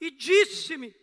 e 0.00 0.10
disse-me: 0.10 1.01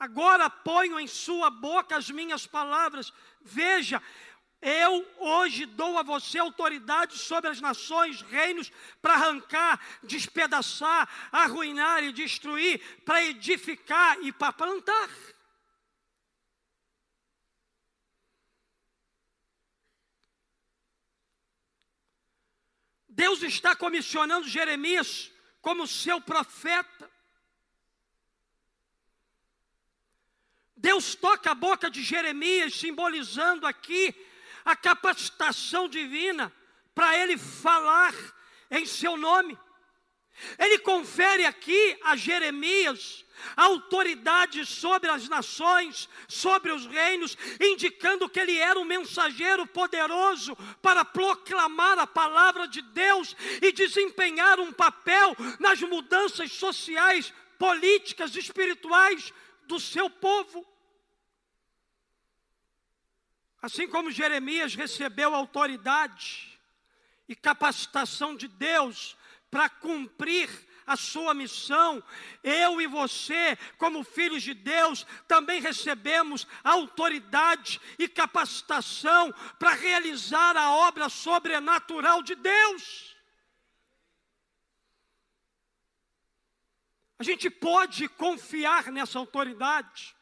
Agora 0.00 0.48
ponho 0.48 0.98
em 0.98 1.06
sua 1.06 1.50
boca 1.50 1.94
as 1.94 2.08
minhas 2.08 2.46
palavras. 2.46 3.12
Veja, 3.42 4.02
eu 4.62 5.06
hoje 5.18 5.66
dou 5.66 5.98
a 5.98 6.02
você 6.02 6.38
autoridade 6.38 7.18
sobre 7.18 7.50
as 7.50 7.60
nações, 7.60 8.22
reinos, 8.22 8.72
para 9.02 9.12
arrancar, 9.12 9.78
despedaçar, 10.02 11.06
arruinar 11.30 12.02
e 12.02 12.12
destruir, 12.12 13.02
para 13.04 13.22
edificar 13.24 14.18
e 14.22 14.32
para 14.32 14.54
plantar. 14.54 15.10
Deus 23.06 23.42
está 23.42 23.76
comissionando 23.76 24.48
Jeremias 24.48 25.30
como 25.60 25.86
seu 25.86 26.22
profeta. 26.22 27.19
Deus 30.80 31.14
toca 31.14 31.50
a 31.50 31.54
boca 31.54 31.90
de 31.90 32.02
Jeremias, 32.02 32.74
simbolizando 32.74 33.66
aqui 33.66 34.14
a 34.64 34.74
capacitação 34.74 35.88
divina 35.88 36.50
para 36.94 37.16
ele 37.18 37.36
falar 37.36 38.14
em 38.70 38.86
seu 38.86 39.16
nome. 39.16 39.58
Ele 40.58 40.78
confere 40.78 41.44
aqui 41.44 41.98
a 42.02 42.16
Jeremias 42.16 43.26
autoridade 43.56 44.64
sobre 44.64 45.10
as 45.10 45.28
nações, 45.28 46.08
sobre 46.28 46.72
os 46.72 46.86
reinos, 46.86 47.36
indicando 47.60 48.28
que 48.28 48.40
ele 48.40 48.56
era 48.56 48.78
um 48.78 48.84
mensageiro 48.84 49.66
poderoso 49.66 50.56
para 50.80 51.04
proclamar 51.04 51.98
a 51.98 52.06
palavra 52.06 52.66
de 52.66 52.80
Deus 52.80 53.36
e 53.60 53.72
desempenhar 53.72 54.58
um 54.60 54.72
papel 54.72 55.36
nas 55.58 55.80
mudanças 55.80 56.52
sociais, 56.52 57.32
políticas, 57.58 58.34
espirituais 58.34 59.32
do 59.66 59.78
seu 59.78 60.08
povo. 60.08 60.66
Assim 63.62 63.86
como 63.86 64.10
Jeremias 64.10 64.74
recebeu 64.74 65.34
autoridade 65.34 66.58
e 67.28 67.36
capacitação 67.36 68.34
de 68.34 68.48
Deus 68.48 69.16
para 69.50 69.68
cumprir 69.68 70.48
a 70.86 70.96
sua 70.96 71.34
missão, 71.34 72.02
eu 72.42 72.80
e 72.80 72.86
você, 72.86 73.56
como 73.78 74.02
filhos 74.02 74.42
de 74.42 74.54
Deus, 74.54 75.06
também 75.28 75.60
recebemos 75.60 76.46
autoridade 76.64 77.80
e 77.96 78.08
capacitação 78.08 79.32
para 79.58 79.74
realizar 79.74 80.56
a 80.56 80.72
obra 80.72 81.08
sobrenatural 81.08 82.22
de 82.22 82.34
Deus. 82.34 83.14
A 87.20 87.22
gente 87.22 87.50
pode 87.50 88.08
confiar 88.08 88.90
nessa 88.90 89.18
autoridade. 89.18 90.16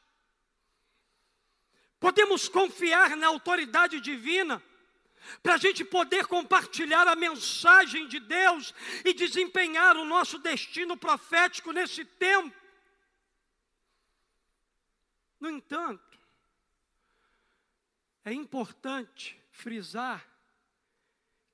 Podemos 2.01 2.49
confiar 2.49 3.17
na 3.17 3.27
autoridade 3.27 4.01
divina 4.01 4.63
para 5.43 5.55
a 5.55 5.59
gente 5.59 5.85
poder 5.85 6.27
compartilhar 6.27 7.07
a 7.09 7.17
mensagem 7.17 8.07
de 8.07 8.21
Deus 8.21 8.73
e 9.05 9.13
desempenhar 9.13 9.97
o 9.97 10.05
nosso 10.05 10.39
destino 10.39 10.97
profético 10.97 11.73
nesse 11.73 12.05
tempo. 12.05 12.57
No 15.41 15.51
entanto, 15.51 16.19
é 18.25 18.33
importante 18.33 19.41
frisar 19.51 20.27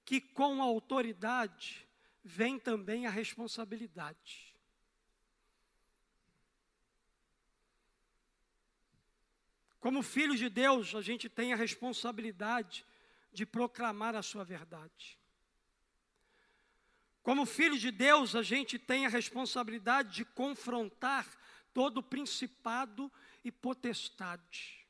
que 0.05 0.21
com 0.21 0.61
a 0.61 0.65
autoridade 0.65 1.87
vem 2.23 2.59
também 2.59 3.07
a 3.07 3.11
responsabilidade. 3.11 4.44
Como 9.85 10.03
filhos 10.03 10.39
de 10.39 10.49
Deus, 10.49 10.95
a 10.95 11.03
gente 11.03 11.29
tem 11.29 11.53
a 11.53 11.57
responsabilidade 11.57 12.87
de 13.35 13.45
proclamar 13.45 14.17
a 14.17 14.23
sua 14.23 14.43
verdade. 14.43 15.19
Como 17.23 17.45
filhos 17.45 17.83
de 17.83 17.91
Deus, 17.91 18.35
a 18.35 18.43
gente 18.43 18.79
tem 18.79 19.05
a 19.05 19.11
responsabilidade 19.11 20.15
de 20.15 20.25
confrontar 20.25 21.29
todo 21.75 22.03
principado 22.03 23.13
e 23.45 23.53
potestade. 23.53 24.87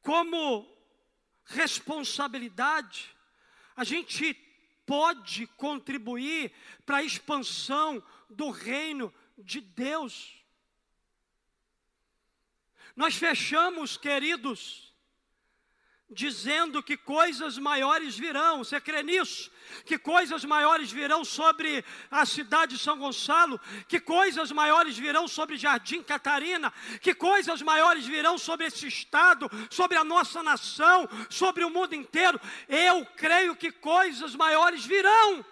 Como 0.00 0.72
responsabilidade, 1.42 3.12
a 3.74 3.82
gente 3.82 4.32
pode 4.86 5.48
contribuir 5.56 6.52
para 6.86 6.98
a 6.98 7.02
expansão 7.02 8.00
do 8.28 8.48
reino 8.50 9.12
de 9.36 9.60
Deus. 9.60 10.39
Nós 12.96 13.14
fechamos, 13.14 13.96
queridos, 13.96 14.90
dizendo 16.10 16.82
que 16.82 16.96
coisas 16.96 17.56
maiores 17.56 18.18
virão. 18.18 18.58
Você 18.58 18.80
crê 18.80 19.02
nisso? 19.02 19.50
Que 19.84 19.96
coisas 19.96 20.44
maiores 20.44 20.90
virão 20.90 21.24
sobre 21.24 21.84
a 22.10 22.26
cidade 22.26 22.76
de 22.76 22.82
São 22.82 22.98
Gonçalo, 22.98 23.60
que 23.86 24.00
coisas 24.00 24.50
maiores 24.50 24.98
virão 24.98 25.28
sobre 25.28 25.56
Jardim 25.56 26.02
Catarina, 26.02 26.72
que 27.00 27.14
coisas 27.14 27.62
maiores 27.62 28.04
virão 28.04 28.36
sobre 28.36 28.66
esse 28.66 28.88
estado, 28.88 29.48
sobre 29.70 29.96
a 29.96 30.02
nossa 30.02 30.42
nação, 30.42 31.08
sobre 31.28 31.64
o 31.64 31.70
mundo 31.70 31.94
inteiro. 31.94 32.40
Eu 32.68 33.06
creio 33.16 33.54
que 33.54 33.70
coisas 33.70 34.34
maiores 34.34 34.84
virão. 34.84 35.44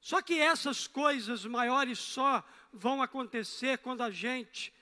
Só 0.00 0.20
que 0.20 0.38
essas 0.38 0.86
coisas 0.86 1.44
maiores 1.44 1.98
só 1.98 2.44
vão 2.72 3.02
acontecer 3.02 3.78
quando 3.78 4.02
a 4.02 4.10
gente 4.10 4.72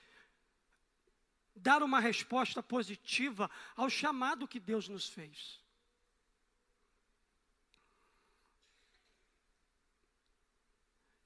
dar 1.55 1.83
uma 1.83 1.99
resposta 1.99 2.63
positiva 2.63 3.49
ao 3.75 3.89
chamado 3.89 4.47
que 4.47 4.59
Deus 4.59 4.87
nos 4.87 5.09
fez. 5.09 5.59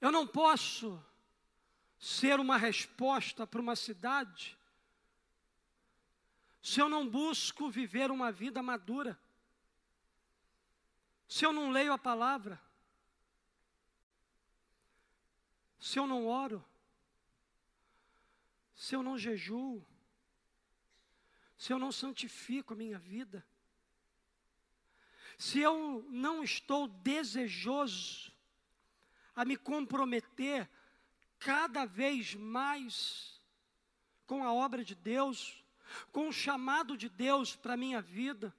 Eu 0.00 0.10
não 0.10 0.26
posso 0.26 1.02
ser 1.98 2.38
uma 2.38 2.56
resposta 2.56 3.46
para 3.46 3.60
uma 3.60 3.74
cidade 3.74 4.56
se 6.66 6.80
eu 6.80 6.88
não 6.88 7.08
busco 7.08 7.70
viver 7.70 8.10
uma 8.10 8.32
vida 8.32 8.60
madura, 8.60 9.16
se 11.28 11.46
eu 11.46 11.52
não 11.52 11.70
leio 11.70 11.92
a 11.92 11.98
palavra, 11.98 12.60
se 15.78 15.98
eu 15.98 16.06
não 16.06 16.26
oro, 16.26 16.64
se 18.74 18.94
eu 18.94 19.02
não 19.02 19.18
jejuo, 19.18 19.84
se 21.56 21.72
eu 21.72 21.78
não 21.78 21.90
santifico 21.90 22.74
a 22.74 22.76
minha 22.76 22.98
vida, 22.98 23.46
se 25.38 25.60
eu 25.60 26.06
não 26.08 26.42
estou 26.42 26.88
desejoso 26.88 28.32
a 29.34 29.44
me 29.44 29.56
comprometer 29.56 30.68
cada 31.38 31.84
vez 31.84 32.34
mais 32.34 33.40
com 34.26 34.42
a 34.42 34.52
obra 34.52 34.84
de 34.84 34.94
Deus, 34.94 35.62
com 36.10 36.28
o 36.28 36.32
chamado 36.32 36.96
de 36.96 37.08
Deus 37.08 37.54
para 37.54 37.74
a 37.74 37.76
minha 37.76 38.00
vida. 38.00 38.54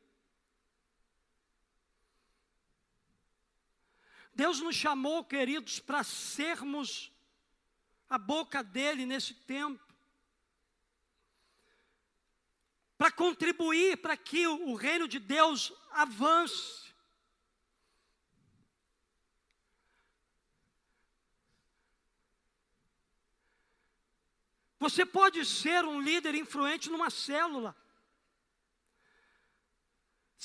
Deus 4.38 4.60
nos 4.60 4.76
chamou, 4.76 5.24
queridos, 5.24 5.80
para 5.80 6.04
sermos 6.04 7.12
a 8.08 8.20
boca 8.20 8.64
dele 8.64 9.04
nesse 9.04 9.34
tempo. 9.34 9.84
Para 13.00 13.12
contribuir 13.12 13.98
para 13.98 14.16
que 14.16 14.46
o 14.48 14.76
reino 14.76 15.08
de 15.08 15.18
Deus 15.18 15.74
avance. 15.90 16.94
Você 24.78 25.04
pode 25.04 25.44
ser 25.46 25.84
um 25.84 26.00
líder 26.00 26.36
influente 26.36 26.92
numa 26.92 27.10
célula. 27.10 27.76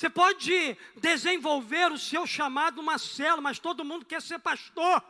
Você 0.03 0.09
pode 0.09 0.77
desenvolver 0.97 1.89
o 1.89 1.97
seu 1.97 2.27
chamado 2.27 2.75
numa 2.75 2.97
mas 3.41 3.57
todo 3.57 3.85
mundo 3.85 4.03
quer 4.03 4.21
ser 4.21 4.37
pastor. 4.37 5.01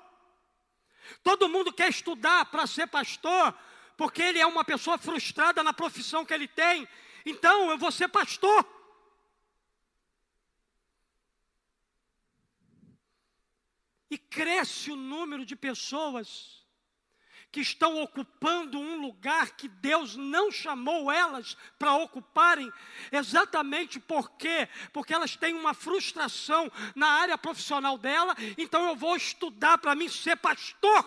Todo 1.23 1.49
mundo 1.49 1.73
quer 1.73 1.89
estudar 1.89 2.45
para 2.51 2.67
ser 2.67 2.85
pastor, 2.85 3.57
porque 3.97 4.21
ele 4.21 4.37
é 4.37 4.45
uma 4.45 4.63
pessoa 4.63 4.99
frustrada 4.99 5.63
na 5.63 5.73
profissão 5.73 6.23
que 6.23 6.31
ele 6.31 6.47
tem. 6.47 6.87
Então, 7.25 7.71
eu 7.71 7.77
vou 7.79 7.91
ser 7.91 8.07
pastor. 8.07 8.63
E 14.11 14.17
cresce 14.19 14.91
o 14.91 14.95
número 14.95 15.43
de 15.43 15.55
pessoas 15.55 16.62
que 17.53 17.61
estão 17.61 18.01
ocupando 18.01 18.79
um 18.79 18.99
lugar 18.99 19.51
que 19.51 19.67
Deus 19.67 20.15
não 20.15 20.51
chamou 20.51 21.11
elas 21.11 21.55
para 21.77 21.93
ocuparem, 21.93 22.73
exatamente 23.11 23.99
porque 23.99 24.67
porque 24.91 25.13
elas 25.13 25.35
têm 25.35 25.53
uma 25.53 25.75
frustração 25.75 26.71
na 26.95 27.07
área 27.07 27.37
profissional 27.37 27.95
dela, 27.95 28.35
então 28.57 28.87
eu 28.87 28.95
vou 28.95 29.15
estudar 29.15 29.77
para 29.77 29.93
mim 29.93 30.09
ser 30.09 30.35
pastor. 30.37 31.05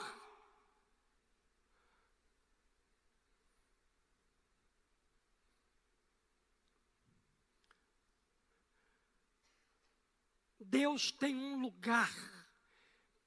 Deus 10.61 11.11
tem 11.11 11.35
um 11.35 11.61
lugar 11.61 12.13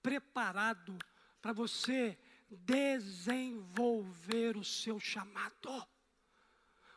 preparado 0.01 0.97
para 1.41 1.51
você 1.51 2.17
desenvolver 2.49 4.57
o 4.57 4.63
seu 4.63 4.99
chamado. 4.99 5.85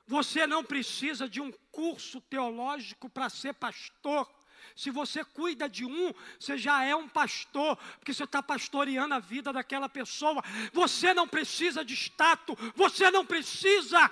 Você 0.07 0.47
não 0.47 0.65
precisa 0.65 1.29
de 1.29 1.41
um 1.41 1.53
curso 1.71 2.21
teológico 2.21 3.09
para 3.09 3.29
ser 3.29 3.55
pastor. 3.55 4.29
Se 4.75 4.91
você 4.91 5.25
cuida 5.25 5.69
de 5.69 5.85
um, 5.85 6.13
você 6.39 6.57
já 6.57 6.85
é 6.85 6.95
um 6.95 7.09
pastor, 7.09 7.77
porque 7.99 8.13
você 8.13 8.25
está 8.25 8.43
pastoreando 8.43 9.15
a 9.15 9.19
vida 9.19 9.53
daquela 9.53 9.89
pessoa. 9.89 10.43
Você 10.73 11.13
não 11.13 11.29
precisa 11.29 11.85
de 11.85 11.95
status, 11.95 12.57
você 12.75 13.11
não 13.11 13.25
precisa 13.25 14.11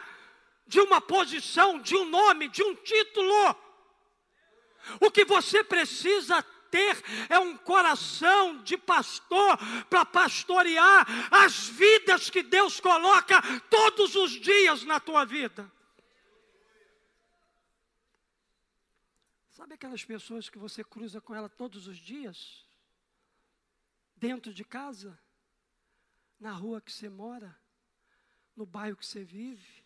de 0.67 0.81
uma 0.81 1.01
posição, 1.01 1.81
de 1.81 1.97
um 1.97 2.05
nome, 2.05 2.49
de 2.49 2.63
um 2.63 2.75
título. 2.75 3.57
O 5.01 5.11
que 5.11 5.25
você 5.25 5.65
precisa 5.65 6.45
ter 6.71 6.97
é 7.29 7.39
um 7.39 7.57
coração 7.57 8.63
de 8.63 8.77
pastor 8.79 9.59
para 9.89 10.05
pastorear 10.05 11.07
as 11.33 11.69
vidas 11.69 12.31
que 12.31 12.43
Deus 12.43 12.81
coloca 12.81 13.41
todos 13.69 14.15
os 14.15 14.33
dias 14.33 14.85
na 14.85 15.01
tua 15.01 15.25
vida. 15.25 15.71
Sabe 19.51 19.75
aquelas 19.75 20.05
pessoas 20.05 20.49
que 20.49 20.59
você 20.59 20.83
cruza 20.83 21.21
com 21.21 21.35
ela 21.35 21.49
todos 21.49 21.87
os 21.87 21.99
dias? 21.99 22.65
Dentro 24.17 24.55
de 24.55 24.65
casa? 24.65 25.19
Na 26.39 26.53
rua 26.53 26.81
que 26.81 26.93
você 26.93 27.09
mora? 27.09 27.55
No 28.57 28.65
bairro 28.65 28.97
que 28.97 29.07
você 29.07 29.23
vive? 29.23 29.81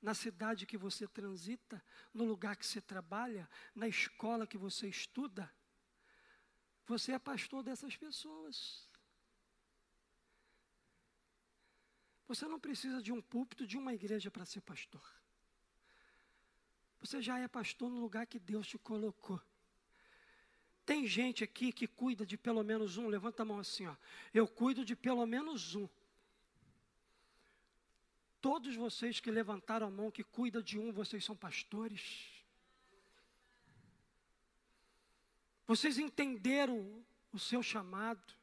na 0.00 0.14
cidade 0.14 0.66
que 0.66 0.78
você 0.78 1.06
transita, 1.06 1.82
no 2.12 2.24
lugar 2.24 2.56
que 2.56 2.66
você 2.66 2.80
trabalha, 2.80 3.48
na 3.74 3.86
escola 3.86 4.46
que 4.46 4.56
você 4.56 4.88
estuda. 4.88 5.52
Você 6.90 7.12
é 7.12 7.20
pastor 7.20 7.62
dessas 7.62 7.96
pessoas. 7.96 8.56
Você 12.26 12.48
não 12.48 12.58
precisa 12.58 13.00
de 13.00 13.12
um 13.12 13.22
púlpito, 13.22 13.64
de 13.64 13.78
uma 13.78 13.94
igreja 13.94 14.28
para 14.28 14.44
ser 14.44 14.60
pastor. 14.60 15.06
Você 17.00 17.22
já 17.22 17.38
é 17.38 17.46
pastor 17.46 17.88
no 17.88 18.00
lugar 18.00 18.26
que 18.26 18.40
Deus 18.40 18.66
te 18.66 18.76
colocou. 18.76 19.40
Tem 20.84 21.06
gente 21.06 21.44
aqui 21.44 21.72
que 21.72 21.86
cuida 21.86 22.26
de 22.26 22.36
pelo 22.36 22.64
menos 22.64 22.96
um, 22.96 23.06
levanta 23.06 23.44
a 23.44 23.46
mão 23.46 23.60
assim, 23.60 23.86
ó. 23.86 23.94
Eu 24.34 24.48
cuido 24.48 24.84
de 24.84 24.96
pelo 24.96 25.24
menos 25.24 25.76
um. 25.76 25.88
Todos 28.40 28.74
vocês 28.74 29.20
que 29.20 29.30
levantaram 29.30 29.86
a 29.86 29.90
mão 29.90 30.10
que 30.10 30.24
cuida 30.24 30.60
de 30.60 30.76
um, 30.76 30.92
vocês 30.92 31.24
são 31.24 31.36
pastores. 31.36 32.39
Vocês 35.70 35.98
entenderam 35.98 37.00
o 37.32 37.38
seu 37.38 37.62
chamado. 37.62 38.34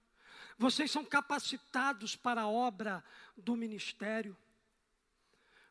Vocês 0.57 0.89
são 0.89 1.03
capacitados 1.03 2.15
para 2.15 2.43
a 2.43 2.47
obra 2.47 3.03
do 3.36 3.53
ministério. 3.53 4.34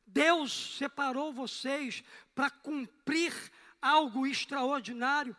Deus 0.07 0.77
separou 0.77 1.33
vocês 1.33 2.05
para 2.35 2.51
cumprir 2.51 3.33
algo 3.81 4.27
extraordinário. 4.27 5.35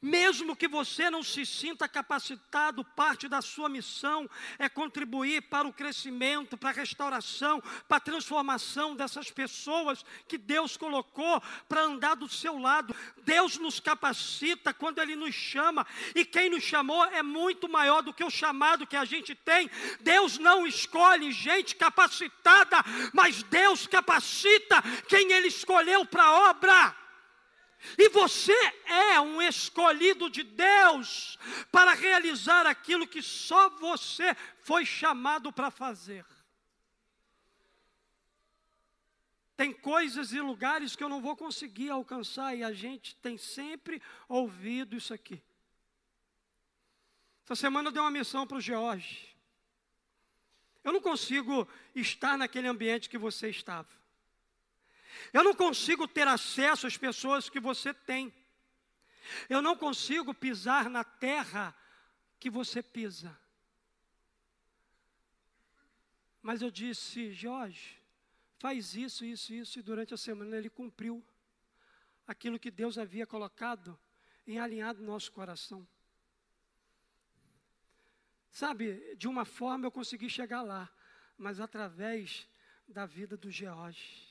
Mesmo 0.00 0.56
que 0.56 0.68
você 0.68 1.10
não 1.10 1.22
se 1.22 1.44
sinta 1.44 1.88
capacitado, 1.88 2.84
parte 2.84 3.28
da 3.28 3.42
sua 3.42 3.68
missão 3.68 4.28
é 4.58 4.68
contribuir 4.68 5.42
para 5.42 5.68
o 5.68 5.72
crescimento, 5.72 6.56
para 6.56 6.70
a 6.70 6.72
restauração, 6.72 7.62
para 7.88 7.96
a 7.98 8.00
transformação 8.00 8.94
dessas 8.96 9.30
pessoas 9.30 10.04
que 10.26 10.38
Deus 10.38 10.76
colocou 10.76 11.42
para 11.68 11.82
andar 11.82 12.16
do 12.16 12.28
seu 12.28 12.58
lado. 12.58 12.94
Deus 13.24 13.56
nos 13.58 13.80
capacita 13.80 14.72
quando 14.72 15.00
Ele 15.00 15.16
nos 15.16 15.34
chama, 15.34 15.86
e 16.14 16.24
quem 16.24 16.50
nos 16.50 16.62
chamou 16.62 17.04
é 17.06 17.22
muito 17.22 17.68
maior 17.68 18.02
do 18.02 18.12
que 18.12 18.24
o 18.24 18.30
chamado 18.30 18.86
que 18.86 18.96
a 18.96 19.04
gente 19.04 19.34
tem. 19.34 19.70
Deus 20.00 20.38
não 20.38 20.66
escolhe 20.66 21.32
gente 21.32 21.76
capacitada, 21.76 22.78
mas 23.12 23.42
Deus 23.42 23.86
capacita 23.86 24.82
quem 25.08 25.32
Ele 25.32 25.48
escolheu 25.48 26.04
para 26.04 26.24
a 26.24 26.50
obra. 26.50 27.00
E 27.96 28.08
você 28.10 28.54
é 28.84 29.20
um 29.20 29.40
escolhido 29.40 30.28
de 30.28 30.42
Deus 30.42 31.38
para 31.72 31.94
realizar 31.94 32.66
aquilo 32.66 33.06
que 33.06 33.22
só 33.22 33.70
você 33.70 34.34
foi 34.62 34.84
chamado 34.84 35.52
para 35.52 35.70
fazer. 35.70 36.24
Tem 39.56 39.72
coisas 39.72 40.32
e 40.32 40.40
lugares 40.40 40.96
que 40.96 41.04
eu 41.04 41.08
não 41.08 41.20
vou 41.20 41.36
conseguir 41.36 41.90
alcançar 41.90 42.54
e 42.54 42.64
a 42.64 42.72
gente 42.72 43.14
tem 43.16 43.36
sempre 43.36 44.00
ouvido 44.28 44.96
isso 44.96 45.12
aqui. 45.12 45.42
Essa 47.44 47.56
semana 47.56 47.88
eu 47.88 47.92
dei 47.92 48.00
uma 48.00 48.10
missão 48.10 48.46
para 48.46 48.56
o 48.56 48.60
George. 48.60 49.36
Eu 50.82 50.92
não 50.92 51.00
consigo 51.00 51.68
estar 51.94 52.38
naquele 52.38 52.68
ambiente 52.68 53.10
que 53.10 53.18
você 53.18 53.50
estava. 53.50 53.99
Eu 55.32 55.44
não 55.44 55.54
consigo 55.54 56.06
ter 56.06 56.26
acesso 56.26 56.86
às 56.86 56.96
pessoas 56.96 57.48
que 57.48 57.60
você 57.60 57.92
tem. 57.92 58.32
Eu 59.48 59.62
não 59.62 59.76
consigo 59.76 60.34
pisar 60.34 60.88
na 60.88 61.04
terra 61.04 61.74
que 62.38 62.50
você 62.50 62.82
pisa. 62.82 63.38
Mas 66.42 66.62
eu 66.62 66.70
disse, 66.70 67.32
Jorge, 67.32 68.00
faz 68.58 68.94
isso, 68.94 69.24
isso, 69.24 69.52
isso, 69.52 69.78
e 69.78 69.82
durante 69.82 70.14
a 70.14 70.16
semana 70.16 70.56
ele 70.56 70.70
cumpriu 70.70 71.24
aquilo 72.26 72.58
que 72.58 72.70
Deus 72.70 72.96
havia 72.96 73.26
colocado 73.26 73.98
em 74.46 74.58
alinhado 74.58 75.00
no 75.00 75.06
nosso 75.06 75.30
coração. 75.32 75.86
Sabe, 78.50 79.14
de 79.16 79.28
uma 79.28 79.44
forma 79.44 79.86
eu 79.86 79.92
consegui 79.92 80.28
chegar 80.28 80.62
lá, 80.62 80.90
mas 81.36 81.60
através 81.60 82.48
da 82.88 83.06
vida 83.06 83.36
do 83.36 83.50
George. 83.50 84.29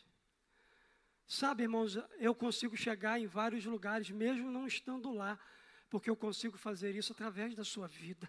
Sabe, 1.32 1.62
irmãos, 1.62 1.96
eu 2.18 2.34
consigo 2.34 2.76
chegar 2.76 3.20
em 3.20 3.28
vários 3.28 3.64
lugares, 3.64 4.10
mesmo 4.10 4.50
não 4.50 4.66
estando 4.66 5.12
lá, 5.12 5.40
porque 5.88 6.10
eu 6.10 6.16
consigo 6.16 6.58
fazer 6.58 6.96
isso 6.96 7.14
através 7.14 7.54
da 7.54 7.64
sua 7.64 7.86
vida. 7.88 8.28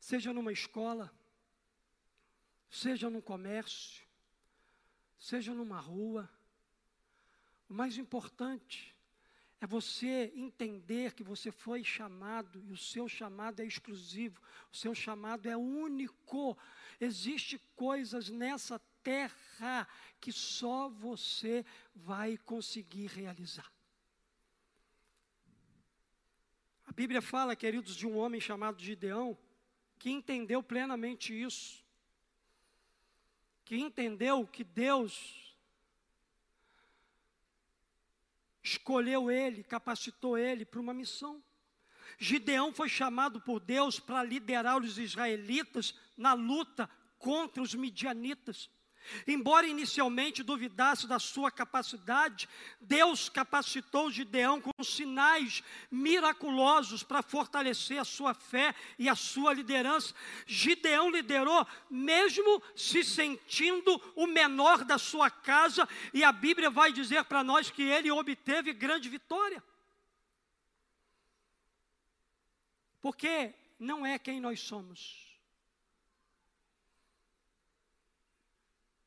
Seja 0.00 0.32
numa 0.32 0.52
escola, 0.52 1.08
seja 2.68 3.08
num 3.08 3.20
comércio, 3.20 4.04
seja 5.16 5.54
numa 5.54 5.78
rua. 5.78 6.28
O 7.68 7.74
mais 7.74 7.96
importante 7.96 8.92
é 9.60 9.68
você 9.68 10.32
entender 10.34 11.14
que 11.14 11.22
você 11.22 11.52
foi 11.52 11.84
chamado 11.84 12.60
e 12.66 12.72
o 12.72 12.76
seu 12.76 13.08
chamado 13.08 13.60
é 13.60 13.64
exclusivo, 13.64 14.42
o 14.72 14.76
seu 14.76 14.96
chamado 14.96 15.48
é 15.48 15.56
único. 15.56 16.58
Existem 17.00 17.60
coisas 17.76 18.30
nessa 18.30 18.80
terra 19.06 19.86
que 20.20 20.32
só 20.32 20.88
você 20.88 21.64
vai 21.94 22.36
conseguir 22.36 23.06
realizar. 23.06 23.70
A 26.84 26.90
Bíblia 26.90 27.22
fala, 27.22 27.54
queridos, 27.54 27.94
de 27.94 28.04
um 28.04 28.16
homem 28.16 28.40
chamado 28.40 28.82
Gideão, 28.82 29.38
que 29.96 30.10
entendeu 30.10 30.60
plenamente 30.60 31.32
isso. 31.32 31.84
Que 33.64 33.76
entendeu 33.76 34.44
que 34.44 34.64
Deus 34.64 35.56
escolheu 38.60 39.30
ele, 39.30 39.62
capacitou 39.62 40.36
ele 40.36 40.64
para 40.64 40.80
uma 40.80 40.92
missão. 40.92 41.40
Gideão 42.18 42.72
foi 42.72 42.88
chamado 42.88 43.40
por 43.40 43.60
Deus 43.60 44.00
para 44.00 44.24
liderar 44.24 44.82
os 44.82 44.98
israelitas 44.98 45.94
na 46.16 46.32
luta 46.32 46.90
contra 47.18 47.62
os 47.62 47.72
midianitas. 47.72 48.68
Embora 49.26 49.66
inicialmente 49.66 50.42
duvidasse 50.42 51.06
da 51.06 51.18
sua 51.18 51.50
capacidade, 51.50 52.48
Deus 52.80 53.28
capacitou 53.28 54.10
Gideão 54.10 54.60
com 54.60 54.72
sinais 54.82 55.62
miraculosos 55.90 57.02
para 57.02 57.22
fortalecer 57.22 57.98
a 57.98 58.04
sua 58.04 58.34
fé 58.34 58.74
e 58.98 59.08
a 59.08 59.14
sua 59.14 59.52
liderança. 59.52 60.14
Gideão 60.46 61.10
liderou 61.10 61.66
mesmo 61.90 62.62
se 62.74 63.02
sentindo 63.04 64.00
o 64.14 64.26
menor 64.26 64.84
da 64.84 64.98
sua 64.98 65.30
casa, 65.30 65.88
e 66.12 66.22
a 66.24 66.32
Bíblia 66.32 66.70
vai 66.70 66.92
dizer 66.92 67.24
para 67.24 67.42
nós 67.42 67.70
que 67.70 67.82
ele 67.82 68.10
obteve 68.10 68.72
grande 68.72 69.08
vitória. 69.08 69.62
Porque 73.00 73.54
não 73.78 74.04
é 74.04 74.18
quem 74.18 74.40
nós 74.40 74.60
somos 74.60 75.25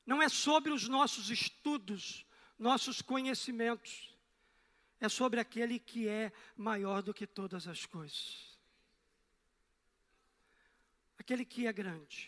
não 0.10 0.24
é 0.24 0.28
sobre 0.28 0.72
os 0.72 0.88
nossos 0.88 1.30
estudos, 1.30 2.26
nossos 2.58 3.00
conhecimentos, 3.00 4.18
é 5.00 5.08
sobre 5.08 5.40
aquele 5.40 5.78
que 5.78 6.08
é 6.08 6.32
maior 6.58 7.04
do 7.04 7.14
que 7.14 7.28
todas 7.28 7.68
as 7.68 7.86
coisas. 7.86 8.58
Aquele 11.16 11.46
que 11.46 11.68
é 11.68 11.72
grande, 11.72 12.28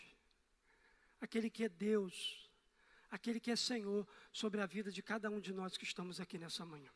aquele 1.20 1.50
que 1.50 1.64
é 1.64 1.68
Deus, 1.68 2.48
aquele 3.10 3.40
que 3.40 3.50
é 3.50 3.56
Senhor 3.56 4.06
sobre 4.32 4.60
a 4.60 4.66
vida 4.66 4.92
de 4.92 5.02
cada 5.02 5.28
um 5.28 5.40
de 5.40 5.52
nós 5.52 5.76
que 5.76 5.82
estamos 5.82 6.20
aqui 6.20 6.38
nessa 6.38 6.64
manhã. 6.64 6.90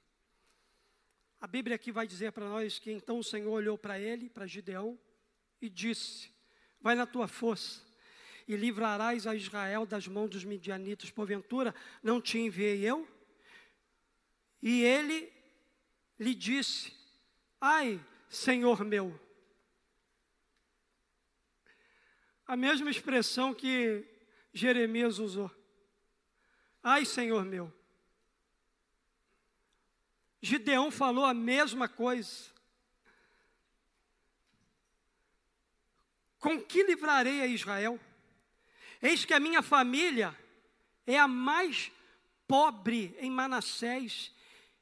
A 1.41 1.49
Bíblia 1.49 1.75
aqui 1.75 1.91
vai 1.91 2.07
dizer 2.07 2.31
para 2.31 2.49
nós 2.49 2.79
que 2.79 2.93
então 2.93 3.19
o 3.19 3.25
Senhor 3.25 3.51
olhou 3.51 3.77
para 3.77 3.99
ele, 3.99 4.31
para 4.31 4.47
Gideão, 4.47 4.97
e 5.61 5.69
disse: 5.69 6.31
Vai 6.81 6.95
na 6.95 7.07
tua 7.07 7.27
força 7.27 7.86
e 8.47 8.57
livrarás 8.57 9.27
a 9.27 9.35
Israel 9.35 9.85
das 9.85 10.07
mãos 10.07 10.31
dos 10.31 10.45
midianitas. 10.45 11.11
Porventura, 11.11 11.75
não 12.03 12.21
te 12.21 12.39
enviei 12.39 12.85
eu? 12.85 13.09
E 14.63 14.83
ele 14.83 15.33
lhe 16.19 16.35
disse: 16.35 16.93
Ai, 17.61 18.01
Senhor 18.29 18.85
meu. 18.85 19.19
A 22.47 22.57
mesma 22.57 22.91
expressão 22.91 23.53
que 23.53 24.05
Jeremias 24.53 25.19
usou. 25.19 25.51
Ai, 26.83 27.05
Senhor 27.05 27.45
meu. 27.45 27.73
Gideão 30.41 30.93
falou 30.93 31.25
a 31.25 31.35
mesma 31.35 31.89
coisa. 31.89 32.55
Com 36.39 36.63
que 36.63 36.85
livrarei 36.85 37.41
a 37.41 37.47
Israel? 37.47 37.99
Eis 39.01 39.25
que 39.25 39.35
a 39.35 39.41
minha 39.41 39.63
família 39.63 40.37
é 41.07 41.19
a 41.19 41.29
mais 41.29 41.93
pobre 42.47 43.17
em 43.19 43.31
Manassés, 43.31 44.33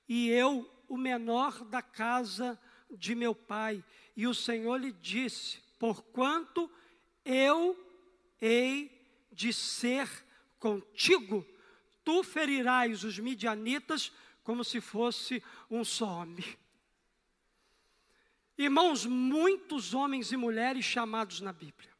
e 0.08 0.28
eu, 0.28 0.70
o 0.88 0.96
menor 0.96 1.64
da 1.64 1.82
casa 1.82 2.60
de 2.90 3.14
meu 3.14 3.34
pai. 3.34 3.82
E 4.16 4.26
o 4.26 4.34
Senhor 4.34 4.76
lhe 4.76 4.92
disse: 4.92 5.58
Porquanto 5.78 6.70
eu 7.24 7.78
hei 8.40 8.90
de 9.32 9.52
ser 9.52 10.08
contigo, 10.58 11.46
tu 12.04 12.22
ferirás 12.22 13.02
os 13.02 13.18
midianitas 13.18 14.12
como 14.42 14.62
se 14.62 14.80
fosse 14.80 15.42
um 15.70 15.84
só 15.84 16.06
homem. 16.06 16.44
Irmãos, 18.56 19.04
muitos 19.04 19.94
homens 19.94 20.30
e 20.30 20.36
mulheres 20.36 20.84
chamados 20.84 21.40
na 21.40 21.52
Bíblia 21.52 21.93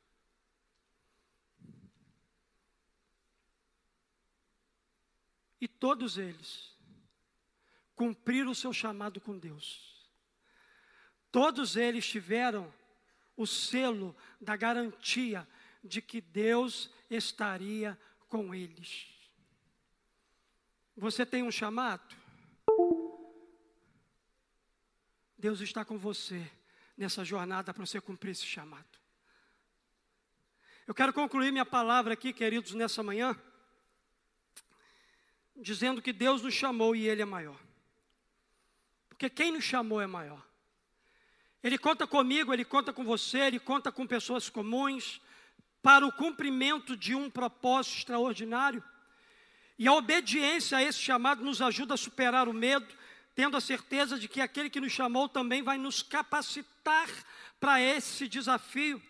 E 5.64 5.68
todos 5.68 6.18
eles 6.18 6.76
cumpriram 7.94 8.50
o 8.50 8.54
seu 8.54 8.70
chamado 8.70 9.18
com 9.18 9.38
Deus. 9.38 10.10
Todos 11.32 11.74
eles 11.74 12.06
tiveram 12.06 12.70
o 13.34 13.46
selo 13.46 14.14
da 14.38 14.56
garantia 14.56 15.48
de 15.82 16.02
que 16.02 16.20
Deus 16.20 16.90
estaria 17.08 17.98
com 18.28 18.54
eles. 18.54 19.06
Você 20.98 21.24
tem 21.24 21.42
um 21.42 21.50
chamado? 21.50 22.14
Deus 25.38 25.62
está 25.62 25.82
com 25.82 25.96
você 25.96 26.46
nessa 26.94 27.24
jornada 27.24 27.72
para 27.72 27.86
você 27.86 28.02
cumprir 28.02 28.32
esse 28.32 28.44
chamado. 28.44 28.98
Eu 30.86 30.94
quero 30.94 31.14
concluir 31.14 31.50
minha 31.50 31.64
palavra 31.64 32.12
aqui, 32.12 32.34
queridos, 32.34 32.74
nessa 32.74 33.02
manhã 33.02 33.34
dizendo 35.57 36.02
que 36.02 36.12
Deus 36.12 36.42
nos 36.42 36.55
chamou 36.55 36.94
e 36.94 37.09
Ele 37.09 37.22
é 37.22 37.24
maior. 37.24 37.59
Porque 39.09 39.30
quem 39.30 39.52
nos 39.52 39.64
chamou 39.64 40.00
é 40.00 40.07
maior. 40.07 40.44
Ele 41.62 41.78
conta 41.78 42.07
comigo, 42.07 42.52
Ele 42.52 42.64
conta 42.64 42.92
com 42.92 43.05
você, 43.05 43.38
Ele 43.38 43.59
conta 43.59 43.90
com 43.90 44.07
pessoas 44.07 44.50
comuns 44.50 45.20
para 45.82 46.07
o 46.07 46.12
cumprimento 46.12 46.96
de 46.96 47.14
um 47.14 47.30
propósito 47.30 47.98
extraordinário. 47.98 48.82
E 49.78 49.88
a 49.88 49.92
obediência 49.92 50.78
a 50.78 50.82
esse 50.82 50.98
chamado 50.98 51.44
nos 51.44 51.61
ajuda 51.61 51.94
a 51.94 51.96
superar 51.96 52.48
o 52.48 52.52
medo, 52.52 52.86
tendo 53.34 53.57
a 53.57 53.61
certeza 53.61 54.18
de 54.18 54.28
que 54.28 54.40
aquele 54.40 54.70
que 54.70 54.80
nos 54.80 54.92
chamou 54.92 55.28
também 55.28 55.62
vai 55.62 55.76
nos 55.76 56.02
capacitar 56.02 57.09
para 57.59 57.80
esse 57.80 58.28
desafio. 58.28 59.02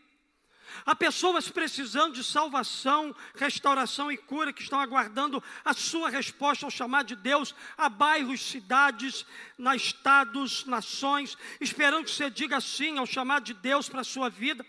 Há 0.85 0.95
pessoas 0.95 1.49
precisando 1.49 2.15
de 2.15 2.25
salvação, 2.25 3.15
restauração 3.35 4.11
e 4.11 4.17
cura 4.17 4.53
que 4.53 4.63
estão 4.63 4.81
aguardando 4.81 5.43
a 5.65 5.73
sua 5.73 6.09
resposta 6.09 6.67
ao 6.67 6.71
chamado 6.71 7.09
de 7.09 7.17
Deus, 7.17 7.55
a 7.77 7.89
bairros, 7.89 8.41
cidades, 8.41 9.25
na 9.57 9.77
estados, 9.77 10.65
nações, 10.67 11.37
esperando 11.61 12.05
que 12.05 12.11
você 12.11 12.31
diga 12.31 12.61
sim 12.61 12.99
ao 12.99 13.07
chamado 13.07 13.45
de 13.45 13.55
Deus 13.55 13.89
para 13.89 14.01
a 14.01 14.05
sua 14.05 14.29
vida. 14.29 14.65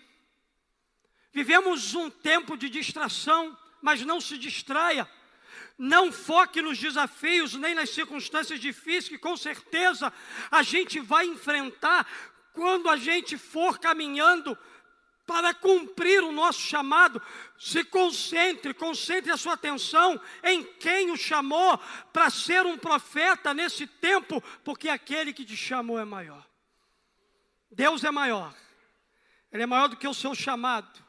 Vivemos 1.34 1.96
um 1.96 2.10
tempo 2.10 2.56
de 2.56 2.70
distração, 2.70 3.58
mas 3.82 4.02
não 4.02 4.22
se 4.22 4.38
distraia. 4.38 5.10
Não 5.78 6.12
foque 6.12 6.62
nos 6.62 6.78
desafios 6.78 7.56
nem 7.56 7.76
nas 7.76 7.90
circunstâncias 7.90 8.60
difíceis 8.60 9.10
que 9.10 9.18
com 9.18 9.36
certeza 9.36 10.14
a 10.50 10.64
gente 10.64 11.00
vai 11.02 11.26
enfrentar 11.26 12.08
quando 12.54 12.90
a 12.90 12.96
gente 12.96 13.38
for 13.38 13.78
caminhando 13.78 14.58
para 15.26 15.54
cumprir 15.54 16.24
o 16.24 16.32
nosso 16.32 16.60
chamado, 16.60 17.22
se 17.58 17.84
concentre, 17.84 18.74
concentre 18.74 19.32
a 19.32 19.38
sua 19.38 19.54
atenção 19.54 20.20
em 20.44 20.64
quem 20.64 21.12
o 21.12 21.18
chamou 21.18 21.80
para 22.14 22.30
ser 22.30 22.66
um 22.66 22.78
profeta 22.78 23.54
nesse 23.54 23.88
tempo, 23.88 24.42
porque 24.64 24.88
aquele 24.88 25.34
que 25.34 25.44
te 25.44 25.58
chamou 25.58 26.00
é 26.00 26.06
maior. 26.06 26.46
Deus 27.72 28.04
é 28.04 28.12
maior, 28.12 28.54
Ele 29.52 29.64
é 29.64 29.66
maior 29.66 29.88
do 29.88 29.98
que 29.98 30.08
o 30.08 30.14
seu 30.14 30.34
chamado, 30.34 31.05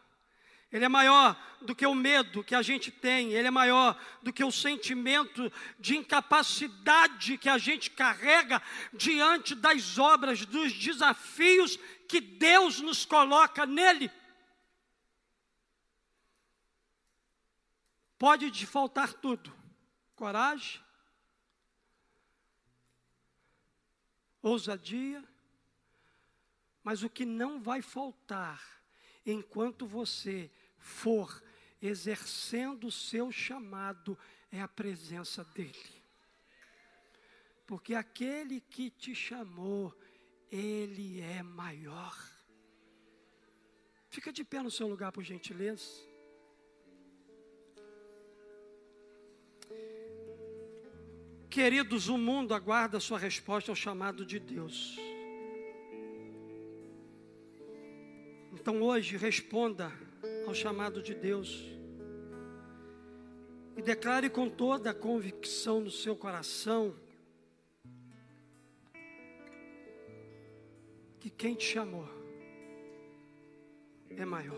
Ele 0.76 0.84
é 0.84 0.90
maior 0.90 1.34
do 1.62 1.74
que 1.74 1.86
o 1.86 1.94
medo 1.94 2.44
que 2.44 2.54
a 2.54 2.60
gente 2.60 2.90
tem, 2.90 3.32
ele 3.32 3.48
é 3.48 3.50
maior 3.50 3.98
do 4.22 4.30
que 4.30 4.44
o 4.44 4.52
sentimento 4.52 5.50
de 5.78 5.96
incapacidade 5.96 7.38
que 7.38 7.48
a 7.48 7.56
gente 7.56 7.90
carrega 7.90 8.62
diante 8.92 9.54
das 9.54 9.96
obras, 9.96 10.44
dos 10.44 10.74
desafios 10.74 11.78
que 12.06 12.20
Deus 12.20 12.82
nos 12.82 13.06
coloca 13.06 13.64
nele. 13.64 14.10
Pode 18.18 18.50
te 18.50 18.66
faltar 18.66 19.14
tudo: 19.14 19.50
coragem, 20.14 20.78
ousadia, 24.42 25.24
mas 26.84 27.02
o 27.02 27.08
que 27.08 27.24
não 27.24 27.62
vai 27.62 27.80
faltar 27.80 28.76
enquanto 29.24 29.86
você 29.86 30.50
for 30.86 31.42
exercendo 31.82 32.86
o 32.86 32.92
seu 32.92 33.32
chamado 33.32 34.16
é 34.52 34.60
a 34.60 34.68
presença 34.68 35.44
dEle. 35.52 35.74
Porque 37.66 37.92
aquele 37.92 38.60
que 38.60 38.88
te 38.88 39.12
chamou, 39.12 39.92
Ele 40.50 41.20
é 41.20 41.42
maior. 41.42 42.16
Fica 44.08 44.32
de 44.32 44.44
pé 44.44 44.62
no 44.62 44.70
seu 44.70 44.86
lugar, 44.86 45.10
por 45.10 45.24
gentileza. 45.24 45.84
Queridos, 51.50 52.08
o 52.08 52.16
mundo 52.16 52.54
aguarda 52.54 52.98
a 52.98 53.00
sua 53.00 53.18
resposta 53.18 53.72
ao 53.72 53.76
chamado 53.76 54.24
de 54.24 54.38
Deus. 54.38 54.96
Então 58.52 58.80
hoje 58.82 59.16
responda 59.16 60.05
ao 60.46 60.54
chamado 60.54 61.02
de 61.02 61.14
Deus. 61.14 61.64
E 63.76 63.82
declare 63.82 64.30
com 64.30 64.48
toda 64.48 64.90
a 64.90 64.94
convicção 64.94 65.80
no 65.80 65.90
seu 65.90 66.16
coração 66.16 66.94
que 71.18 71.28
quem 71.28 71.54
te 71.54 71.64
chamou 71.64 72.08
é 74.08 74.24
maior. 74.24 74.56